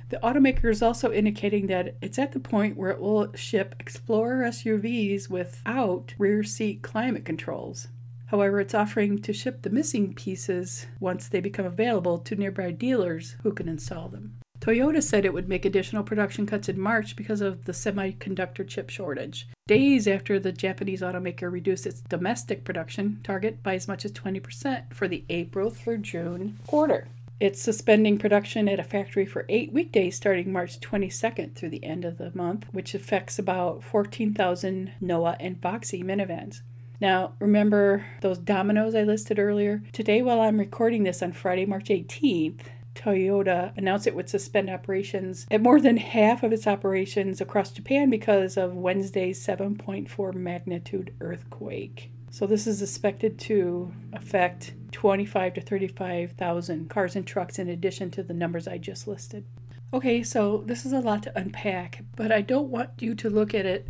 The 0.10 0.20
automaker 0.24 0.72
is 0.72 0.82
also 0.82 1.12
indicating 1.12 1.68
that 1.68 1.96
it's 2.02 2.18
at 2.18 2.32
the 2.32 2.40
point 2.40 2.76
where 2.76 2.90
it 2.90 3.00
will 3.00 3.32
ship 3.36 3.76
Explorer 3.80 4.44
SUVs 4.46 5.30
without 5.30 6.16
rear 6.18 6.44
seat 6.44 6.82
climate 6.82 7.26
controls. 7.26 7.90
However, 8.26 8.60
it's 8.60 8.74
offering 8.74 9.22
to 9.22 9.34
ship 9.34 9.62
the 9.62 9.70
missing 9.70 10.16
pieces 10.16 10.88
once 11.00 11.28
they 11.28 11.40
become 11.40 11.66
available 11.66 12.18
to 12.20 12.36
nearby 12.36 12.72
dealers 12.72 13.36
who 13.44 13.52
can 13.54 13.70
install 13.70 14.10
them. 14.10 14.40
Toyota 14.60 15.02
said 15.02 15.26
it 15.26 15.34
would 15.34 15.48
make 15.48 15.64
additional 15.64 16.04
production 16.04 16.46
cuts 16.46 16.68
in 16.68 16.80
March 16.80 17.16
because 17.16 17.40
of 17.40 17.66
the 17.66 17.72
semiconductor 17.72 18.68
chip 18.68 18.90
shortage, 18.90 19.48
days 19.68 20.08
after 20.08 20.38
the 20.38 20.52
Japanese 20.52 21.02
automaker 21.02 21.52
reduced 21.52 21.86
its 21.86 22.02
domestic 22.02 22.66
production 22.66 23.20
target 23.24 23.64
by 23.64 23.76
as 23.76 23.88
much 23.88 24.04
as 24.04 24.12
20% 24.12 24.94
for 24.94 25.08
the 25.08 25.24
April 25.30 25.70
through 25.70 26.00
June 26.00 26.60
quarter. 26.68 27.08
It's 27.40 27.62
suspending 27.62 28.18
production 28.18 28.68
at 28.68 28.82
a 28.82 28.84
factory 28.84 29.26
for 29.26 29.46
eight 29.48 29.72
weekdays 29.72 30.18
starting 30.18 30.52
March 30.52 30.82
22nd 30.82 31.56
through 31.56 31.70
the 31.70 31.86
end 31.86 32.04
of 32.04 32.18
the 32.18 32.32
month, 32.36 32.66
which 32.74 32.94
affects 32.94 33.40
about 33.40 33.82
14,000 33.82 34.92
Noah 35.00 35.38
and 35.40 35.62
Voxy 35.62 36.04
minivans. 36.04 36.62
Now, 37.00 37.36
remember 37.40 38.06
those 38.20 38.40
dominoes 38.40 38.94
I 38.94 39.04
listed 39.04 39.40
earlier? 39.40 39.82
Today, 39.94 40.22
while 40.22 40.42
I'm 40.42 40.60
recording 40.60 41.04
this 41.04 41.24
on 41.24 41.32
Friday, 41.32 41.66
March 41.66 41.86
18th, 41.86 42.60
Toyota 42.94 43.72
announced 43.78 44.06
it 44.06 44.16
would 44.16 44.30
suspend 44.30 44.70
operations 44.70 45.48
at 45.50 45.62
more 45.62 45.80
than 45.80 45.96
half 45.96 46.44
of 46.44 46.52
its 46.52 46.68
operations 46.68 47.40
across 47.40 47.72
Japan 47.72 48.10
because 48.10 48.58
of 48.58 48.76
Wednesday's 48.76 49.42
7.4 49.46 50.34
magnitude 50.34 51.14
earthquake. 51.22 52.12
So 52.32 52.46
this 52.46 52.68
is 52.68 52.82
expected 52.82 53.40
to 53.40 53.94
affect 54.12 54.74
25 54.92 55.56
to 55.56 55.62
35,000 55.62 56.90
cars 56.90 57.16
and 57.16 57.26
trucks 57.26 57.60
in 57.60 57.70
addition 57.70 58.12
to 58.12 58.24
the 58.24 58.34
numbers 58.34 58.68
I 58.68 58.78
just 58.78 59.08
listed. 59.08 59.46
Okay, 59.92 60.22
so 60.22 60.64
this 60.66 60.86
is 60.86 60.94
a 60.94 61.00
lot 61.00 61.24
to 61.24 61.38
unpack, 61.38 62.04
but 62.16 62.32
I 62.32 62.42
don't 62.42 62.70
want 62.70 62.90
you 63.00 63.16
to 63.16 63.30
look 63.30 63.54
at 63.54 63.66
it 63.66 63.88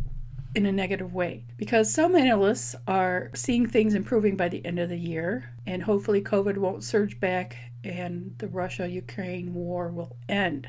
in 0.54 0.66
a 0.66 0.72
negative 0.72 1.14
way 1.14 1.44
because 1.56 1.92
some 1.92 2.16
analysts 2.16 2.74
are 2.88 3.30
seeing 3.34 3.66
things 3.66 3.94
improving 3.94 4.36
by 4.36 4.48
the 4.48 4.64
end 4.64 4.78
of 4.78 4.88
the 4.88 4.96
year 4.96 5.50
and 5.66 5.82
hopefully 5.82 6.20
COVID 6.22 6.56
won't 6.56 6.82
surge 6.82 7.20
back 7.20 7.56
and 7.84 8.34
the 8.38 8.48
Russia 8.48 8.88
Ukraine 8.88 9.54
war 9.54 9.90
will 9.90 10.16
end. 10.28 10.68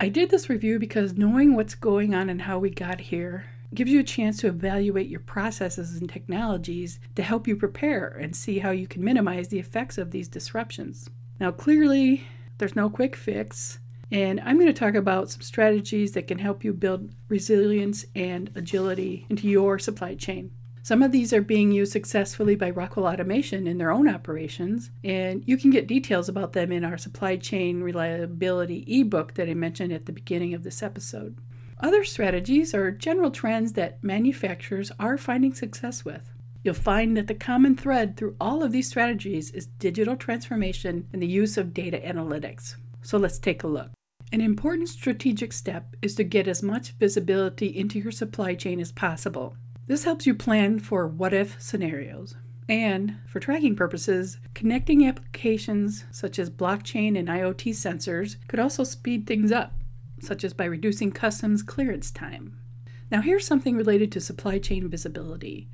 I 0.00 0.08
did 0.08 0.30
this 0.30 0.48
review 0.48 0.78
because 0.78 1.18
knowing 1.18 1.54
what's 1.54 1.74
going 1.74 2.14
on 2.14 2.30
and 2.30 2.42
how 2.42 2.58
we 2.58 2.70
got 2.70 3.00
here 3.00 3.46
gives 3.74 3.90
you 3.90 4.00
a 4.00 4.04
chance 4.04 4.38
to 4.38 4.48
evaluate 4.48 5.08
your 5.08 5.20
processes 5.20 5.96
and 6.00 6.08
technologies 6.08 6.98
to 7.14 7.22
help 7.22 7.46
you 7.46 7.56
prepare 7.56 8.08
and 8.08 8.34
see 8.34 8.58
how 8.58 8.70
you 8.70 8.86
can 8.86 9.04
minimize 9.04 9.48
the 9.48 9.58
effects 9.58 9.98
of 9.98 10.10
these 10.10 10.28
disruptions. 10.28 11.08
Now, 11.38 11.50
clearly, 11.50 12.26
there's 12.58 12.76
no 12.76 12.90
quick 12.90 13.14
fix, 13.14 13.78
and 14.10 14.40
I'm 14.40 14.58
going 14.58 14.66
to 14.66 14.72
talk 14.72 14.94
about 14.94 15.30
some 15.30 15.42
strategies 15.42 16.12
that 16.12 16.26
can 16.26 16.38
help 16.38 16.64
you 16.64 16.72
build 16.72 17.14
resilience 17.28 18.04
and 18.14 18.50
agility 18.54 19.26
into 19.28 19.48
your 19.48 19.78
supply 19.78 20.14
chain. 20.14 20.50
Some 20.82 21.02
of 21.02 21.12
these 21.12 21.34
are 21.34 21.42
being 21.42 21.70
used 21.70 21.92
successfully 21.92 22.56
by 22.56 22.70
Rockwell 22.70 23.06
Automation 23.06 23.66
in 23.66 23.76
their 23.76 23.90
own 23.90 24.08
operations, 24.08 24.90
and 25.04 25.42
you 25.46 25.58
can 25.58 25.70
get 25.70 25.86
details 25.86 26.30
about 26.30 26.54
them 26.54 26.72
in 26.72 26.82
our 26.82 26.96
supply 26.96 27.36
chain 27.36 27.82
reliability 27.82 28.84
ebook 28.88 29.34
that 29.34 29.50
I 29.50 29.54
mentioned 29.54 29.92
at 29.92 30.06
the 30.06 30.12
beginning 30.12 30.54
of 30.54 30.62
this 30.62 30.82
episode. 30.82 31.36
Other 31.80 32.02
strategies 32.02 32.74
are 32.74 32.90
general 32.90 33.30
trends 33.30 33.74
that 33.74 34.02
manufacturers 34.02 34.90
are 34.98 35.16
finding 35.16 35.54
success 35.54 36.04
with. 36.04 36.32
You'll 36.64 36.74
find 36.74 37.16
that 37.16 37.28
the 37.28 37.34
common 37.34 37.76
thread 37.76 38.16
through 38.16 38.34
all 38.40 38.64
of 38.64 38.72
these 38.72 38.88
strategies 38.88 39.52
is 39.52 39.66
digital 39.78 40.16
transformation 40.16 41.06
and 41.12 41.22
the 41.22 41.26
use 41.28 41.56
of 41.56 41.72
data 41.72 41.98
analytics. 42.04 42.74
So 43.02 43.16
let's 43.16 43.38
take 43.38 43.62
a 43.62 43.68
look. 43.68 43.92
An 44.32 44.40
important 44.40 44.88
strategic 44.88 45.52
step 45.52 45.94
is 46.02 46.16
to 46.16 46.24
get 46.24 46.48
as 46.48 46.64
much 46.64 46.90
visibility 46.98 47.68
into 47.68 48.00
your 48.00 48.12
supply 48.12 48.54
chain 48.54 48.80
as 48.80 48.90
possible. 48.90 49.56
This 49.86 50.02
helps 50.02 50.26
you 50.26 50.34
plan 50.34 50.80
for 50.80 51.06
what 51.06 51.32
if 51.32 51.62
scenarios. 51.62 52.34
And 52.68 53.16
for 53.26 53.38
tracking 53.38 53.76
purposes, 53.76 54.38
connecting 54.52 55.06
applications 55.06 56.04
such 56.10 56.40
as 56.40 56.50
blockchain 56.50 57.16
and 57.16 57.28
IoT 57.28 57.70
sensors 57.70 58.36
could 58.48 58.58
also 58.58 58.84
speed 58.84 59.26
things 59.26 59.52
up 59.52 59.72
such 60.22 60.44
as 60.44 60.52
by 60.52 60.64
reducing 60.64 61.10
customs 61.10 61.62
clearance 61.62 62.10
time. 62.10 62.58
Now, 63.10 63.22
here's 63.22 63.46
something 63.46 63.76
related 63.76 64.12
to 64.12 64.20
supply 64.20 64.58
chain 64.58 64.88
visibility. 64.88 65.68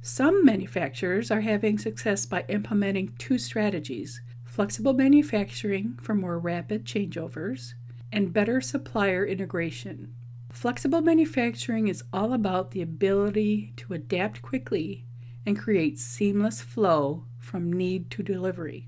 Some 0.00 0.44
manufacturers 0.44 1.30
are 1.30 1.42
having 1.42 1.78
success 1.78 2.26
by 2.26 2.44
implementing 2.48 3.14
two 3.18 3.38
strategies 3.38 4.20
flexible 4.44 4.92
manufacturing 4.92 5.98
for 6.02 6.14
more 6.14 6.38
rapid 6.38 6.84
changeovers, 6.84 7.72
and 8.12 8.34
better 8.34 8.60
supplier 8.60 9.24
integration. 9.24 10.12
Flexible 10.50 11.00
manufacturing 11.00 11.88
is 11.88 12.04
all 12.12 12.34
about 12.34 12.72
the 12.72 12.82
ability 12.82 13.72
to 13.78 13.94
adapt 13.94 14.42
quickly 14.42 15.06
and 15.46 15.58
create 15.58 15.98
seamless 15.98 16.60
flow 16.60 17.24
from 17.38 17.72
need 17.72 18.10
to 18.10 18.22
delivery. 18.22 18.86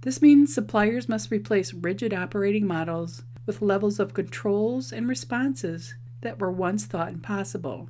This 0.00 0.22
means 0.22 0.54
suppliers 0.54 1.08
must 1.08 1.30
replace 1.30 1.74
rigid 1.74 2.14
operating 2.14 2.66
models 2.66 3.22
with 3.46 3.62
levels 3.62 3.98
of 3.98 4.14
controls 4.14 4.92
and 4.92 5.08
responses 5.08 5.94
that 6.20 6.38
were 6.38 6.50
once 6.50 6.86
thought 6.86 7.08
impossible. 7.12 7.88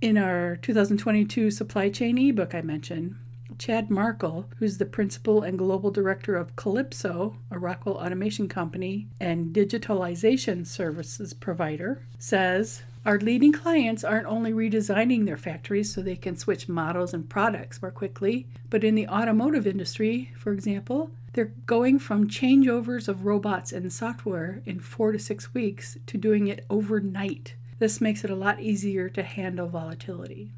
In 0.00 0.16
our 0.16 0.56
2022 0.56 1.50
supply 1.50 1.90
chain 1.90 2.16
ebook 2.18 2.54
I 2.54 2.62
mentioned, 2.62 3.16
Chad 3.58 3.90
Markle, 3.90 4.48
who's 4.58 4.78
the 4.78 4.86
principal 4.86 5.42
and 5.42 5.58
global 5.58 5.90
director 5.90 6.36
of 6.36 6.56
Kalypso, 6.56 7.36
a 7.50 7.58
Rockwell 7.58 7.96
automation 7.96 8.48
company 8.48 9.08
and 9.20 9.54
digitalization 9.54 10.66
services 10.66 11.34
provider, 11.34 12.02
says 12.18 12.82
our 13.06 13.18
leading 13.18 13.52
clients 13.52 14.04
aren't 14.04 14.26
only 14.26 14.52
redesigning 14.52 15.24
their 15.24 15.38
factories 15.38 15.92
so 15.92 16.02
they 16.02 16.16
can 16.16 16.36
switch 16.36 16.68
models 16.68 17.14
and 17.14 17.28
products 17.28 17.80
more 17.80 17.90
quickly, 17.90 18.46
but 18.68 18.84
in 18.84 18.94
the 18.94 19.08
automotive 19.08 19.66
industry, 19.66 20.32
for 20.36 20.52
example, 20.52 21.10
they're 21.32 21.52
going 21.64 21.98
from 21.98 22.28
changeovers 22.28 23.08
of 23.08 23.24
robots 23.24 23.72
and 23.72 23.90
software 23.90 24.62
in 24.66 24.80
four 24.80 25.12
to 25.12 25.18
six 25.18 25.54
weeks 25.54 25.96
to 26.06 26.18
doing 26.18 26.48
it 26.48 26.66
overnight. 26.68 27.54
This 27.78 28.00
makes 28.02 28.22
it 28.24 28.30
a 28.30 28.36
lot 28.36 28.60
easier 28.60 29.08
to 29.08 29.22
handle 29.22 29.68
volatility. 29.68 30.52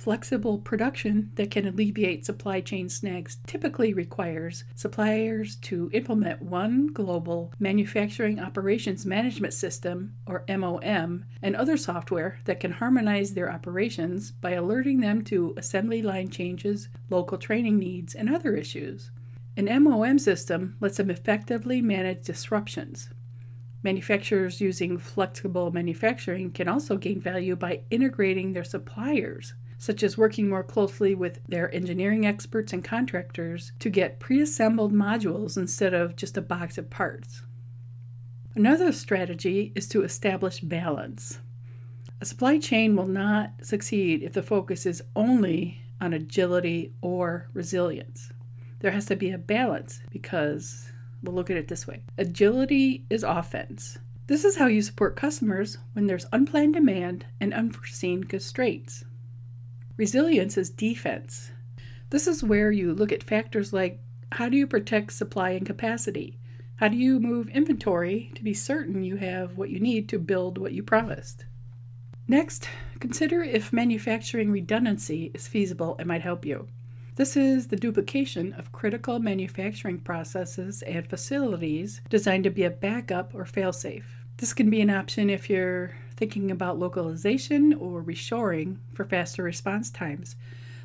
Flexible 0.00 0.56
production 0.56 1.30
that 1.34 1.50
can 1.50 1.66
alleviate 1.66 2.24
supply 2.24 2.62
chain 2.62 2.88
snags 2.88 3.36
typically 3.46 3.92
requires 3.92 4.64
suppliers 4.74 5.56
to 5.56 5.90
implement 5.92 6.40
one 6.40 6.86
global 6.86 7.52
manufacturing 7.58 8.40
operations 8.40 9.04
management 9.04 9.52
system, 9.52 10.14
or 10.24 10.42
MOM, 10.48 11.26
and 11.42 11.54
other 11.54 11.76
software 11.76 12.38
that 12.46 12.60
can 12.60 12.72
harmonize 12.72 13.34
their 13.34 13.52
operations 13.52 14.30
by 14.30 14.52
alerting 14.52 15.00
them 15.00 15.22
to 15.24 15.52
assembly 15.58 16.00
line 16.00 16.30
changes, 16.30 16.88
local 17.10 17.36
training 17.36 17.78
needs, 17.78 18.14
and 18.14 18.34
other 18.34 18.54
issues. 18.56 19.10
An 19.58 19.66
MOM 19.84 20.18
system 20.18 20.78
lets 20.80 20.96
them 20.96 21.10
effectively 21.10 21.82
manage 21.82 22.24
disruptions. 22.24 23.10
Manufacturers 23.82 24.62
using 24.62 24.96
flexible 24.96 25.70
manufacturing 25.70 26.52
can 26.52 26.68
also 26.68 26.96
gain 26.96 27.20
value 27.20 27.54
by 27.54 27.82
integrating 27.90 28.54
their 28.54 28.64
suppliers 28.64 29.52
such 29.80 30.02
as 30.02 30.18
working 30.18 30.46
more 30.46 30.62
closely 30.62 31.14
with 31.14 31.40
their 31.48 31.74
engineering 31.74 32.26
experts 32.26 32.74
and 32.74 32.84
contractors 32.84 33.72
to 33.78 33.88
get 33.88 34.20
pre 34.20 34.38
assembled 34.42 34.92
modules 34.92 35.56
instead 35.56 35.94
of 35.94 36.16
just 36.16 36.36
a 36.36 36.42
box 36.42 36.76
of 36.76 36.90
parts. 36.90 37.40
Another 38.54 38.92
strategy 38.92 39.72
is 39.74 39.88
to 39.88 40.02
establish 40.02 40.60
balance. 40.60 41.40
A 42.20 42.26
supply 42.26 42.58
chain 42.58 42.94
will 42.94 43.06
not 43.06 43.54
succeed 43.62 44.22
if 44.22 44.34
the 44.34 44.42
focus 44.42 44.84
is 44.84 45.02
only 45.16 45.80
on 45.98 46.12
agility 46.12 46.92
or 47.00 47.48
resilience. 47.54 48.34
There 48.80 48.90
has 48.90 49.06
to 49.06 49.16
be 49.16 49.30
a 49.30 49.38
balance 49.38 50.02
because 50.10 50.92
we'll 51.22 51.34
look 51.34 51.48
at 51.48 51.56
it 51.56 51.68
this 51.68 51.86
way 51.86 52.02
agility 52.18 53.06
is 53.08 53.22
offense. 53.22 53.96
This 54.26 54.44
is 54.44 54.58
how 54.58 54.66
you 54.66 54.82
support 54.82 55.16
customers 55.16 55.78
when 55.94 56.06
there's 56.06 56.26
unplanned 56.34 56.74
demand 56.74 57.24
and 57.40 57.54
unforeseen 57.54 58.24
constraints. 58.24 59.06
Resilience 60.00 60.56
is 60.56 60.70
defense. 60.70 61.52
This 62.08 62.26
is 62.26 62.42
where 62.42 62.72
you 62.72 62.94
look 62.94 63.12
at 63.12 63.22
factors 63.22 63.74
like 63.74 64.00
how 64.32 64.48
do 64.48 64.56
you 64.56 64.66
protect 64.66 65.12
supply 65.12 65.50
and 65.50 65.66
capacity? 65.66 66.38
How 66.76 66.88
do 66.88 66.96
you 66.96 67.20
move 67.20 67.50
inventory 67.50 68.32
to 68.34 68.42
be 68.42 68.54
certain 68.54 69.04
you 69.04 69.16
have 69.16 69.58
what 69.58 69.68
you 69.68 69.78
need 69.78 70.08
to 70.08 70.18
build 70.18 70.56
what 70.56 70.72
you 70.72 70.82
promised? 70.82 71.44
Next, 72.26 72.66
consider 72.98 73.42
if 73.42 73.74
manufacturing 73.74 74.50
redundancy 74.50 75.32
is 75.34 75.46
feasible 75.46 75.96
and 75.98 76.08
might 76.08 76.22
help 76.22 76.46
you. 76.46 76.68
This 77.16 77.36
is 77.36 77.68
the 77.68 77.76
duplication 77.76 78.54
of 78.54 78.72
critical 78.72 79.18
manufacturing 79.18 79.98
processes 79.98 80.80
and 80.80 81.06
facilities 81.06 82.00
designed 82.08 82.44
to 82.44 82.50
be 82.50 82.64
a 82.64 82.70
backup 82.70 83.34
or 83.34 83.44
failsafe. 83.44 84.04
This 84.38 84.54
can 84.54 84.70
be 84.70 84.80
an 84.80 84.88
option 84.88 85.28
if 85.28 85.50
you're 85.50 85.92
thinking 86.20 86.50
about 86.50 86.78
localization 86.78 87.72
or 87.72 88.02
reshoring 88.02 88.76
for 88.92 89.06
faster 89.06 89.42
response 89.42 89.90
times. 89.90 90.36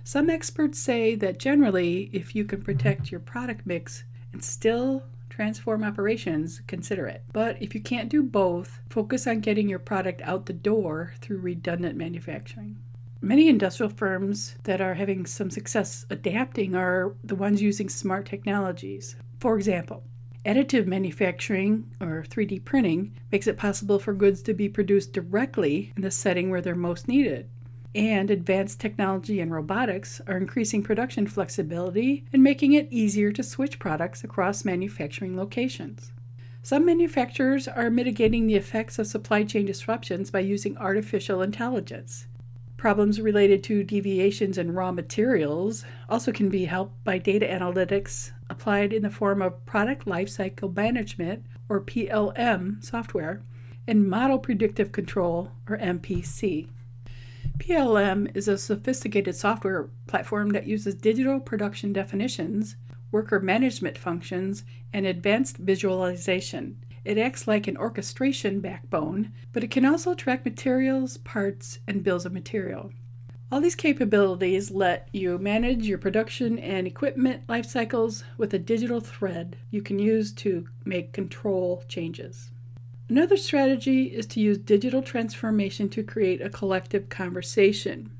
Some 0.05 0.29
experts 0.29 0.79
say 0.79 1.13
that 1.15 1.39
generally, 1.39 2.09
if 2.13 2.33
you 2.35 2.45
can 2.45 2.61
protect 2.61 3.11
your 3.11 3.19
product 3.19 3.65
mix 3.65 4.05
and 4.31 4.41
still 4.41 5.03
transform 5.29 5.83
operations, 5.83 6.61
consider 6.67 7.05
it. 7.05 7.21
But 7.33 7.61
if 7.61 7.75
you 7.75 7.81
can't 7.81 8.07
do 8.07 8.23
both, 8.23 8.79
focus 8.89 9.27
on 9.27 9.41
getting 9.41 9.67
your 9.67 9.79
product 9.79 10.21
out 10.21 10.45
the 10.45 10.53
door 10.53 11.13
through 11.19 11.39
redundant 11.39 11.97
manufacturing. 11.97 12.77
Many 13.19 13.49
industrial 13.49 13.89
firms 13.89 14.55
that 14.63 14.79
are 14.79 14.93
having 14.93 15.25
some 15.25 15.49
success 15.49 16.05
adapting 16.09 16.75
are 16.75 17.13
the 17.25 17.35
ones 17.35 17.61
using 17.61 17.89
smart 17.89 18.25
technologies. 18.25 19.17
For 19.41 19.57
example, 19.57 20.05
Additive 20.45 20.85
manufacturing, 20.85 21.89
or 21.99 22.23
3D 22.29 22.63
printing, 22.63 23.11
makes 23.31 23.47
it 23.47 23.57
possible 23.57 23.97
for 23.97 24.13
goods 24.13 24.43
to 24.43 24.53
be 24.53 24.69
produced 24.69 25.11
directly 25.11 25.91
in 25.95 26.03
the 26.03 26.11
setting 26.11 26.51
where 26.51 26.61
they're 26.61 26.75
most 26.75 27.07
needed. 27.07 27.49
And 27.95 28.29
advanced 28.29 28.79
technology 28.79 29.39
and 29.39 29.51
robotics 29.51 30.21
are 30.27 30.37
increasing 30.37 30.83
production 30.83 31.25
flexibility 31.25 32.25
and 32.31 32.43
making 32.43 32.73
it 32.73 32.87
easier 32.91 33.31
to 33.31 33.41
switch 33.41 33.79
products 33.79 34.23
across 34.23 34.63
manufacturing 34.63 35.35
locations. 35.35 36.11
Some 36.61 36.85
manufacturers 36.85 37.67
are 37.67 37.89
mitigating 37.89 38.45
the 38.45 38.55
effects 38.55 38.99
of 38.99 39.07
supply 39.07 39.45
chain 39.45 39.65
disruptions 39.65 40.29
by 40.29 40.41
using 40.41 40.77
artificial 40.77 41.41
intelligence. 41.41 42.27
Problems 42.77 43.19
related 43.19 43.63
to 43.63 43.83
deviations 43.83 44.59
in 44.59 44.73
raw 44.73 44.91
materials 44.91 45.85
also 46.07 46.31
can 46.31 46.49
be 46.49 46.65
helped 46.65 47.03
by 47.03 47.17
data 47.17 47.47
analytics 47.47 48.31
applied 48.49 48.93
in 48.93 49.03
the 49.03 49.09
form 49.09 49.41
of 49.41 49.65
product 49.65 50.05
lifecycle 50.05 50.75
management 50.75 51.45
or 51.69 51.81
PLM 51.81 52.83
software 52.83 53.41
and 53.87 54.09
model 54.09 54.39
predictive 54.39 54.91
control 54.91 55.51
or 55.69 55.77
MPC. 55.77 56.67
PLM 57.57 58.35
is 58.35 58.47
a 58.47 58.57
sophisticated 58.57 59.35
software 59.35 59.89
platform 60.07 60.49
that 60.49 60.67
uses 60.67 60.95
digital 60.95 61.39
production 61.39 61.93
definitions, 61.93 62.75
worker 63.11 63.39
management 63.39 63.97
functions, 63.97 64.63
and 64.91 65.05
advanced 65.05 65.57
visualization 65.57 66.77
it 67.05 67.19
acts 67.19 67.47
like 67.47 67.67
an 67.67 67.77
orchestration 67.77 68.59
backbone, 68.59 69.31
but 69.53 69.63
it 69.63 69.69
can 69.69 69.85
also 69.85 70.15
track 70.15 70.43
materials, 70.43 71.17
parts, 71.17 71.79
and 71.87 72.03
bills 72.03 72.25
of 72.25 72.33
material. 72.33 72.91
All 73.55 73.61
these 73.61 73.73
capabilities 73.73 74.69
let 74.69 75.07
you 75.13 75.37
manage 75.37 75.87
your 75.87 75.97
production 75.97 76.59
and 76.59 76.85
equipment 76.85 77.43
life 77.47 77.65
cycles 77.65 78.25
with 78.37 78.53
a 78.53 78.59
digital 78.59 78.99
thread 78.99 79.55
you 79.71 79.81
can 79.81 79.97
use 79.97 80.33
to 80.33 80.67
make 80.83 81.13
control 81.13 81.81
changes. 81.87 82.49
Another 83.07 83.37
strategy 83.37 84.07
is 84.07 84.25
to 84.25 84.41
use 84.41 84.57
digital 84.57 85.01
transformation 85.01 85.87
to 85.87 86.03
create 86.03 86.41
a 86.41 86.49
collective 86.49 87.07
conversation. 87.07 88.11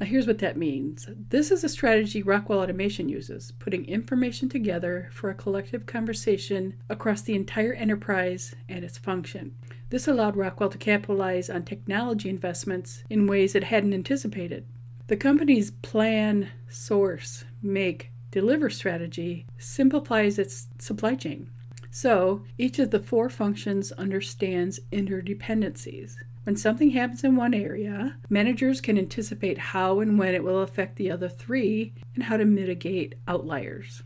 Now, 0.00 0.06
here's 0.06 0.26
what 0.26 0.38
that 0.38 0.56
means 0.56 1.08
this 1.28 1.52
is 1.52 1.62
a 1.62 1.68
strategy 1.68 2.20
Rockwell 2.24 2.58
Automation 2.58 3.08
uses, 3.08 3.52
putting 3.60 3.84
information 3.84 4.48
together 4.48 5.08
for 5.12 5.30
a 5.30 5.34
collective 5.34 5.86
conversation 5.86 6.74
across 6.88 7.22
the 7.22 7.36
entire 7.36 7.74
enterprise 7.74 8.56
and 8.68 8.84
its 8.84 8.98
function. 8.98 9.54
This 9.90 10.08
allowed 10.08 10.36
Rockwell 10.36 10.70
to 10.70 10.78
capitalize 10.78 11.48
on 11.48 11.62
technology 11.62 12.28
investments 12.28 13.04
in 13.08 13.28
ways 13.28 13.54
it 13.54 13.62
hadn't 13.62 13.94
anticipated. 13.94 14.66
The 15.10 15.16
company's 15.16 15.72
plan, 15.72 16.50
source, 16.68 17.44
make, 17.60 18.12
deliver 18.30 18.70
strategy 18.70 19.44
simplifies 19.58 20.38
its 20.38 20.68
supply 20.78 21.16
chain. 21.16 21.50
So 21.90 22.44
each 22.58 22.78
of 22.78 22.92
the 22.92 23.00
four 23.00 23.28
functions 23.28 23.90
understands 23.90 24.78
interdependencies. 24.92 26.14
When 26.44 26.54
something 26.54 26.90
happens 26.90 27.24
in 27.24 27.34
one 27.34 27.54
area, 27.54 28.18
managers 28.28 28.80
can 28.80 28.96
anticipate 28.96 29.58
how 29.58 29.98
and 29.98 30.16
when 30.16 30.32
it 30.32 30.44
will 30.44 30.60
affect 30.60 30.94
the 30.94 31.10
other 31.10 31.28
three 31.28 31.92
and 32.14 32.22
how 32.22 32.36
to 32.36 32.44
mitigate 32.44 33.16
outliers. 33.26 34.04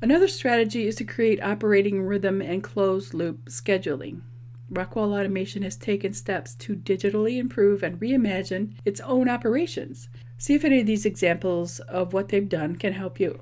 Another 0.00 0.26
strategy 0.26 0.88
is 0.88 0.96
to 0.96 1.04
create 1.04 1.40
operating 1.40 2.02
rhythm 2.02 2.42
and 2.42 2.64
closed 2.64 3.14
loop 3.14 3.44
scheduling. 3.44 4.22
Rockwell 4.70 5.14
Automation 5.14 5.62
has 5.62 5.76
taken 5.76 6.12
steps 6.12 6.54
to 6.56 6.74
digitally 6.74 7.38
improve 7.38 7.82
and 7.82 8.00
reimagine 8.00 8.74
its 8.84 9.00
own 9.00 9.28
operations. 9.28 10.08
See 10.38 10.54
if 10.54 10.64
any 10.64 10.80
of 10.80 10.86
these 10.86 11.06
examples 11.06 11.80
of 11.80 12.12
what 12.12 12.28
they've 12.28 12.48
done 12.48 12.76
can 12.76 12.92
help 12.92 13.20
you. 13.20 13.40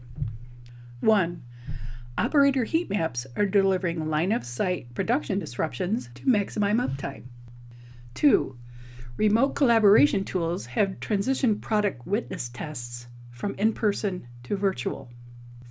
1. 1.00 1.42
Operator 2.18 2.64
heat 2.64 2.90
maps 2.90 3.26
are 3.36 3.46
delivering 3.46 4.10
line 4.10 4.32
of 4.32 4.44
sight 4.44 4.92
production 4.94 5.38
disruptions 5.38 6.10
to 6.14 6.26
maximize 6.26 6.76
uptime. 6.76 7.24
Two, 8.12 8.58
remote 9.16 9.54
collaboration 9.54 10.24
tools 10.24 10.66
have 10.66 11.00
transitioned 11.00 11.62
product 11.62 12.06
witness 12.06 12.48
tests 12.48 13.08
from 13.30 13.54
in 13.54 13.72
person 13.72 14.26
to 14.42 14.56
virtual. 14.56 15.08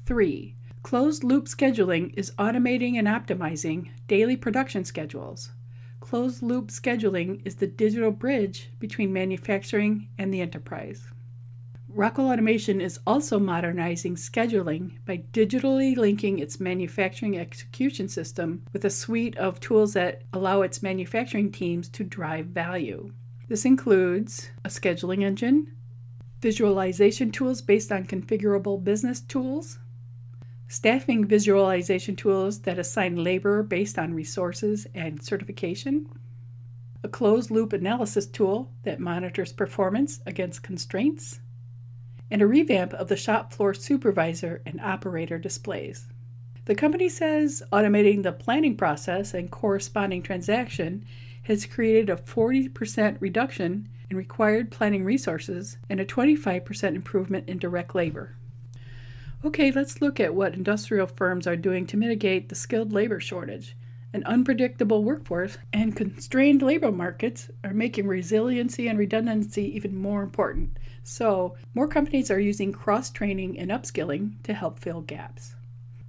Three, 0.06 0.56
closed 0.82 1.24
loop 1.24 1.46
scheduling 1.46 2.14
is 2.16 2.32
automating 2.40 2.96
and 2.96 3.08
optimizing 3.08 3.90
daily 4.08 4.38
production 4.38 4.86
schedules. 4.86 5.52
Closed 6.00 6.42
loop 6.42 6.70
scheduling 6.70 7.42
is 7.46 7.56
the 7.56 7.68
digital 7.68 8.12
bridge 8.12 8.70
between 8.80 9.12
manufacturing 9.12 10.08
and 10.18 10.34
the 10.34 10.42
enterprise. 10.42 11.08
Rockwell 11.90 12.32
Automation 12.32 12.80
is 12.80 13.00
also 13.06 13.40
modernizing 13.40 14.16
scheduling 14.16 14.92
by 15.06 15.24
digitally 15.34 15.98
linking 15.98 16.40
its 16.40 16.60
manufacturing 16.60 17.38
execution 17.38 18.08
system 18.08 18.64
with 18.72 18.86
a 18.86 18.90
suite 18.90 19.36
of 19.38 19.60
tools 19.60 19.94
that 19.94 20.22
allow 20.32 20.62
its 20.62 20.84
manufacturing 20.84 21.52
teams 21.52 21.90
to 21.90 22.04
drive 22.04 22.46
value. 22.46 23.12
This 23.48 23.66
includes 23.66 24.52
a 24.64 24.70
scheduling 24.70 25.24
engine, 25.24 25.74
visualization 26.42 27.32
tools 27.32 27.62
based 27.62 27.92
on 27.92 28.06
configurable 28.06 28.84
business 28.84 29.20
tools, 29.22 29.80
staffing 30.72 31.26
visualization 31.26 32.16
tools 32.16 32.60
that 32.60 32.78
assign 32.78 33.24
labor 33.24 33.64
based 33.64 33.98
on 33.98 34.14
resources 34.14 34.86
and 34.94 35.22
certification, 35.22 36.08
a 37.04 37.08
closed 37.10 37.50
loop 37.50 37.74
analysis 37.74 38.28
tool 38.28 38.72
that 38.84 39.00
monitors 39.00 39.52
performance 39.52 40.20
against 40.28 40.62
constraints, 40.62 41.40
and 42.30 42.44
a 42.44 42.48
revamp 42.48 42.94
of 42.94 43.08
the 43.08 43.16
shop 43.16 43.52
floor 43.52 43.74
supervisor 43.74 44.62
and 44.64 44.80
operator 44.80 45.40
displays. 45.40 46.08
The 46.66 46.76
company 46.76 47.10
says 47.10 47.64
automating 47.74 48.22
the 48.22 48.32
planning 48.32 48.78
process 48.78 49.34
and 49.34 49.50
corresponding 49.50 50.22
transaction 50.22 51.04
has 51.42 51.66
created 51.66 52.12
a 52.12 52.16
40% 52.16 53.18
reduction 53.20 53.90
in 54.12 54.18
required 54.18 54.70
planning 54.70 55.04
resources 55.04 55.78
and 55.90 56.00
a 56.00 56.06
25% 56.06 56.94
improvement 56.94 57.50
in 57.50 57.58
direct 57.58 57.96
labor. 57.96 58.36
Okay, 59.46 59.72
let's 59.72 60.02
look 60.02 60.20
at 60.20 60.36
what 60.36 60.54
industrial 60.54 61.08
firms 61.08 61.48
are 61.48 61.56
doing 61.56 61.86
to 61.88 61.96
mitigate 61.96 62.50
the 62.50 62.56
skilled 62.56 62.92
labor 62.92 63.22
shortage. 63.22 63.78
An 64.12 64.26
unpredictable 64.26 65.02
workforce 65.02 65.58
and 65.72 65.96
constrained 65.96 66.62
labor 66.62 66.92
markets 66.92 67.50
are 67.64 67.74
making 67.74 68.06
resiliency 68.06 68.90
and 68.90 69.00
redundancy 69.00 69.64
even 69.74 69.96
more 69.96 70.24
important. 70.24 70.78
So, 71.04 71.56
more 71.74 71.88
companies 71.88 72.30
are 72.30 72.40
using 72.40 72.74
cross 72.74 73.12
training 73.12 73.58
and 73.58 73.72
upskilling 73.72 74.44
to 74.44 74.54
help 74.54 74.78
fill 74.78 75.00
gaps. 75.02 75.56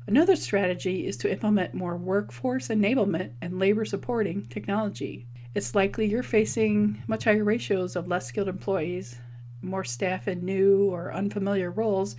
Another 0.08 0.34
strategy 0.34 1.06
is 1.06 1.16
to 1.18 1.30
implement 1.30 1.72
more 1.72 1.96
workforce 1.96 2.66
enablement 2.66 3.30
and 3.40 3.60
labor 3.60 3.84
supporting 3.84 4.46
technology. 4.46 5.28
It's 5.54 5.76
likely 5.76 6.06
you're 6.06 6.24
facing 6.24 7.00
much 7.06 7.24
higher 7.24 7.44
ratios 7.44 7.94
of 7.94 8.08
less 8.08 8.26
skilled 8.26 8.48
employees, 8.48 9.20
more 9.62 9.84
staff 9.84 10.26
in 10.26 10.44
new 10.44 10.90
or 10.90 11.12
unfamiliar 11.12 11.70
roles, 11.70 12.16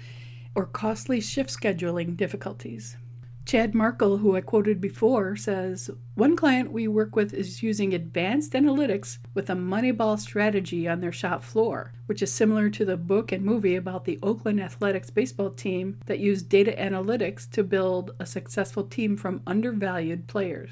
or 0.55 0.65
costly 0.65 1.21
shift 1.21 1.49
scheduling 1.49 2.15
difficulties. 2.17 2.97
Chad 3.43 3.73
Markle, 3.73 4.17
who 4.17 4.35
I 4.35 4.41
quoted 4.41 4.79
before, 4.79 5.35
says 5.35 5.89
One 6.13 6.35
client 6.35 6.71
we 6.71 6.87
work 6.87 7.15
with 7.15 7.33
is 7.33 7.63
using 7.63 7.93
advanced 7.93 8.53
analytics 8.53 9.17
with 9.33 9.49
a 9.49 9.55
Moneyball 9.55 10.19
strategy 10.19 10.87
on 10.87 11.01
their 11.01 11.11
shop 11.11 11.43
floor, 11.43 11.91
which 12.05 12.21
is 12.21 12.31
similar 12.31 12.69
to 12.69 12.85
the 12.85 12.97
book 12.97 13.31
and 13.31 13.43
movie 13.43 13.75
about 13.75 14.05
the 14.05 14.19
Oakland 14.21 14.61
Athletics 14.61 15.09
baseball 15.09 15.49
team 15.49 15.97
that 16.05 16.19
used 16.19 16.49
data 16.49 16.71
analytics 16.77 17.49
to 17.51 17.63
build 17.63 18.11
a 18.19 18.25
successful 18.25 18.83
team 18.83 19.17
from 19.17 19.41
undervalued 19.47 20.27
players. 20.27 20.71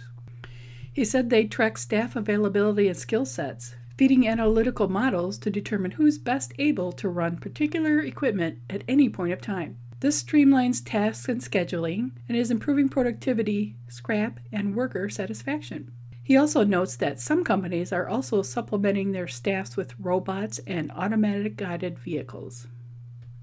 He 0.93 1.03
said 1.05 1.29
they 1.29 1.45
track 1.45 1.77
staff 1.77 2.15
availability 2.15 2.87
and 2.87 2.97
skill 2.97 3.25
sets, 3.25 3.75
feeding 3.99 4.29
analytical 4.29 4.87
models 4.87 5.37
to 5.37 5.49
determine 5.49 5.91
who's 5.91 6.17
best 6.17 6.53
able 6.57 6.89
to 6.89 7.09
run 7.09 7.35
particular 7.35 7.99
equipment 7.99 8.57
at 8.69 8.81
any 8.87 9.09
point 9.09 9.33
of 9.33 9.41
time. 9.41 9.75
This 9.99 10.23
streamlines 10.23 10.81
tasks 10.81 11.27
and 11.27 11.41
scheduling 11.41 12.11
and 12.29 12.37
is 12.37 12.49
improving 12.49 12.87
productivity, 12.87 13.75
scrap, 13.89 14.39
and 14.53 14.73
worker 14.73 15.09
satisfaction. 15.09 15.91
He 16.23 16.37
also 16.37 16.63
notes 16.63 16.95
that 16.95 17.19
some 17.19 17.43
companies 17.43 17.91
are 17.91 18.07
also 18.07 18.41
supplementing 18.41 19.11
their 19.11 19.27
staffs 19.27 19.75
with 19.75 19.99
robots 19.99 20.61
and 20.65 20.93
automatic 20.93 21.57
guided 21.57 21.99
vehicles. 21.99 22.67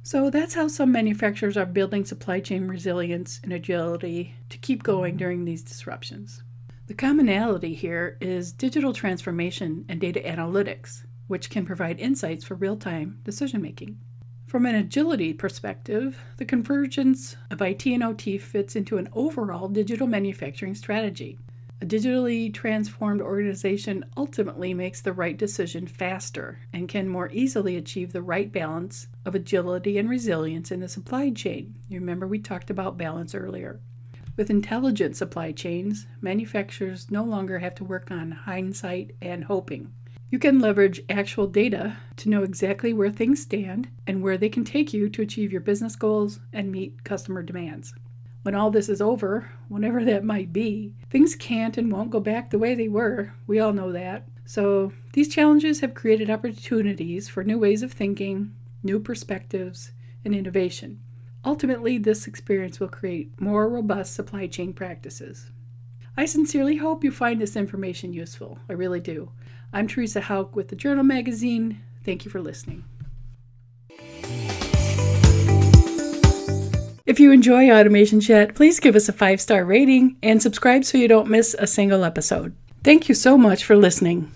So 0.02 0.30
that's 0.30 0.54
how 0.54 0.68
some 0.68 0.90
manufacturers 0.90 1.58
are 1.58 1.66
building 1.66 2.06
supply 2.06 2.40
chain 2.40 2.66
resilience 2.66 3.40
and 3.42 3.52
agility 3.52 4.36
to 4.48 4.56
keep 4.56 4.82
going 4.82 5.18
during 5.18 5.44
these 5.44 5.62
disruptions. 5.62 6.42
The 6.86 6.94
commonality 6.94 7.74
here 7.74 8.16
is 8.20 8.52
digital 8.52 8.92
transformation 8.92 9.84
and 9.88 10.00
data 10.00 10.20
analytics, 10.20 11.04
which 11.26 11.50
can 11.50 11.66
provide 11.66 11.98
insights 11.98 12.44
for 12.44 12.54
real 12.54 12.76
time 12.76 13.18
decision 13.24 13.60
making. 13.60 13.98
From 14.46 14.66
an 14.66 14.76
agility 14.76 15.32
perspective, 15.32 16.16
the 16.36 16.44
convergence 16.44 17.36
of 17.50 17.60
IT 17.60 17.86
and 17.86 18.04
OT 18.04 18.38
fits 18.38 18.76
into 18.76 18.98
an 18.98 19.08
overall 19.14 19.66
digital 19.68 20.06
manufacturing 20.06 20.76
strategy. 20.76 21.40
A 21.82 21.86
digitally 21.86 22.54
transformed 22.54 23.20
organization 23.20 24.04
ultimately 24.16 24.72
makes 24.72 25.00
the 25.00 25.12
right 25.12 25.36
decision 25.36 25.88
faster 25.88 26.60
and 26.72 26.88
can 26.88 27.08
more 27.08 27.30
easily 27.32 27.76
achieve 27.76 28.12
the 28.12 28.22
right 28.22 28.52
balance 28.52 29.08
of 29.24 29.34
agility 29.34 29.98
and 29.98 30.08
resilience 30.08 30.70
in 30.70 30.78
the 30.78 30.88
supply 30.88 31.30
chain. 31.30 31.74
You 31.88 31.98
remember 31.98 32.28
we 32.28 32.38
talked 32.38 32.70
about 32.70 32.96
balance 32.96 33.34
earlier. 33.34 33.80
With 34.36 34.50
intelligent 34.50 35.16
supply 35.16 35.52
chains, 35.52 36.06
manufacturers 36.20 37.10
no 37.10 37.24
longer 37.24 37.60
have 37.60 37.74
to 37.76 37.84
work 37.84 38.10
on 38.10 38.32
hindsight 38.32 39.12
and 39.22 39.44
hoping. 39.44 39.92
You 40.28 40.38
can 40.38 40.58
leverage 40.58 41.00
actual 41.08 41.46
data 41.46 41.96
to 42.16 42.28
know 42.28 42.42
exactly 42.42 42.92
where 42.92 43.10
things 43.10 43.40
stand 43.40 43.88
and 44.06 44.22
where 44.22 44.36
they 44.36 44.50
can 44.50 44.62
take 44.62 44.92
you 44.92 45.08
to 45.08 45.22
achieve 45.22 45.52
your 45.52 45.62
business 45.62 45.96
goals 45.96 46.40
and 46.52 46.70
meet 46.70 47.02
customer 47.02 47.42
demands. 47.42 47.94
When 48.42 48.54
all 48.54 48.70
this 48.70 48.90
is 48.90 49.00
over, 49.00 49.50
whenever 49.68 50.04
that 50.04 50.22
might 50.22 50.52
be, 50.52 50.94
things 51.08 51.34
can't 51.34 51.78
and 51.78 51.90
won't 51.90 52.10
go 52.10 52.20
back 52.20 52.50
the 52.50 52.58
way 52.58 52.74
they 52.74 52.88
were. 52.88 53.32
We 53.46 53.58
all 53.58 53.72
know 53.72 53.90
that. 53.92 54.28
So, 54.44 54.92
these 55.14 55.34
challenges 55.34 55.80
have 55.80 55.94
created 55.94 56.28
opportunities 56.28 57.28
for 57.28 57.42
new 57.42 57.58
ways 57.58 57.82
of 57.82 57.90
thinking, 57.90 58.54
new 58.82 59.00
perspectives, 59.00 59.92
and 60.24 60.34
innovation. 60.34 61.00
Ultimately, 61.46 61.96
this 61.96 62.26
experience 62.26 62.80
will 62.80 62.88
create 62.88 63.40
more 63.40 63.68
robust 63.68 64.14
supply 64.14 64.48
chain 64.48 64.72
practices. 64.72 65.52
I 66.16 66.24
sincerely 66.24 66.76
hope 66.76 67.04
you 67.04 67.12
find 67.12 67.40
this 67.40 67.54
information 67.54 68.12
useful. 68.12 68.58
I 68.68 68.72
really 68.72 68.98
do. 68.98 69.30
I'm 69.72 69.86
Theresa 69.86 70.20
Houck 70.22 70.56
with 70.56 70.68
the 70.68 70.76
Journal 70.76 71.04
Magazine. 71.04 71.80
Thank 72.02 72.24
you 72.24 72.32
for 72.32 72.40
listening. 72.42 72.84
If 77.06 77.20
you 77.20 77.30
enjoy 77.30 77.70
Automation 77.70 78.20
Chat, 78.20 78.56
please 78.56 78.80
give 78.80 78.96
us 78.96 79.08
a 79.08 79.12
five 79.12 79.40
star 79.40 79.64
rating 79.64 80.16
and 80.24 80.42
subscribe 80.42 80.84
so 80.84 80.98
you 80.98 81.06
don't 81.06 81.30
miss 81.30 81.54
a 81.56 81.68
single 81.68 82.02
episode. 82.02 82.56
Thank 82.82 83.08
you 83.08 83.14
so 83.14 83.38
much 83.38 83.64
for 83.64 83.76
listening. 83.76 84.32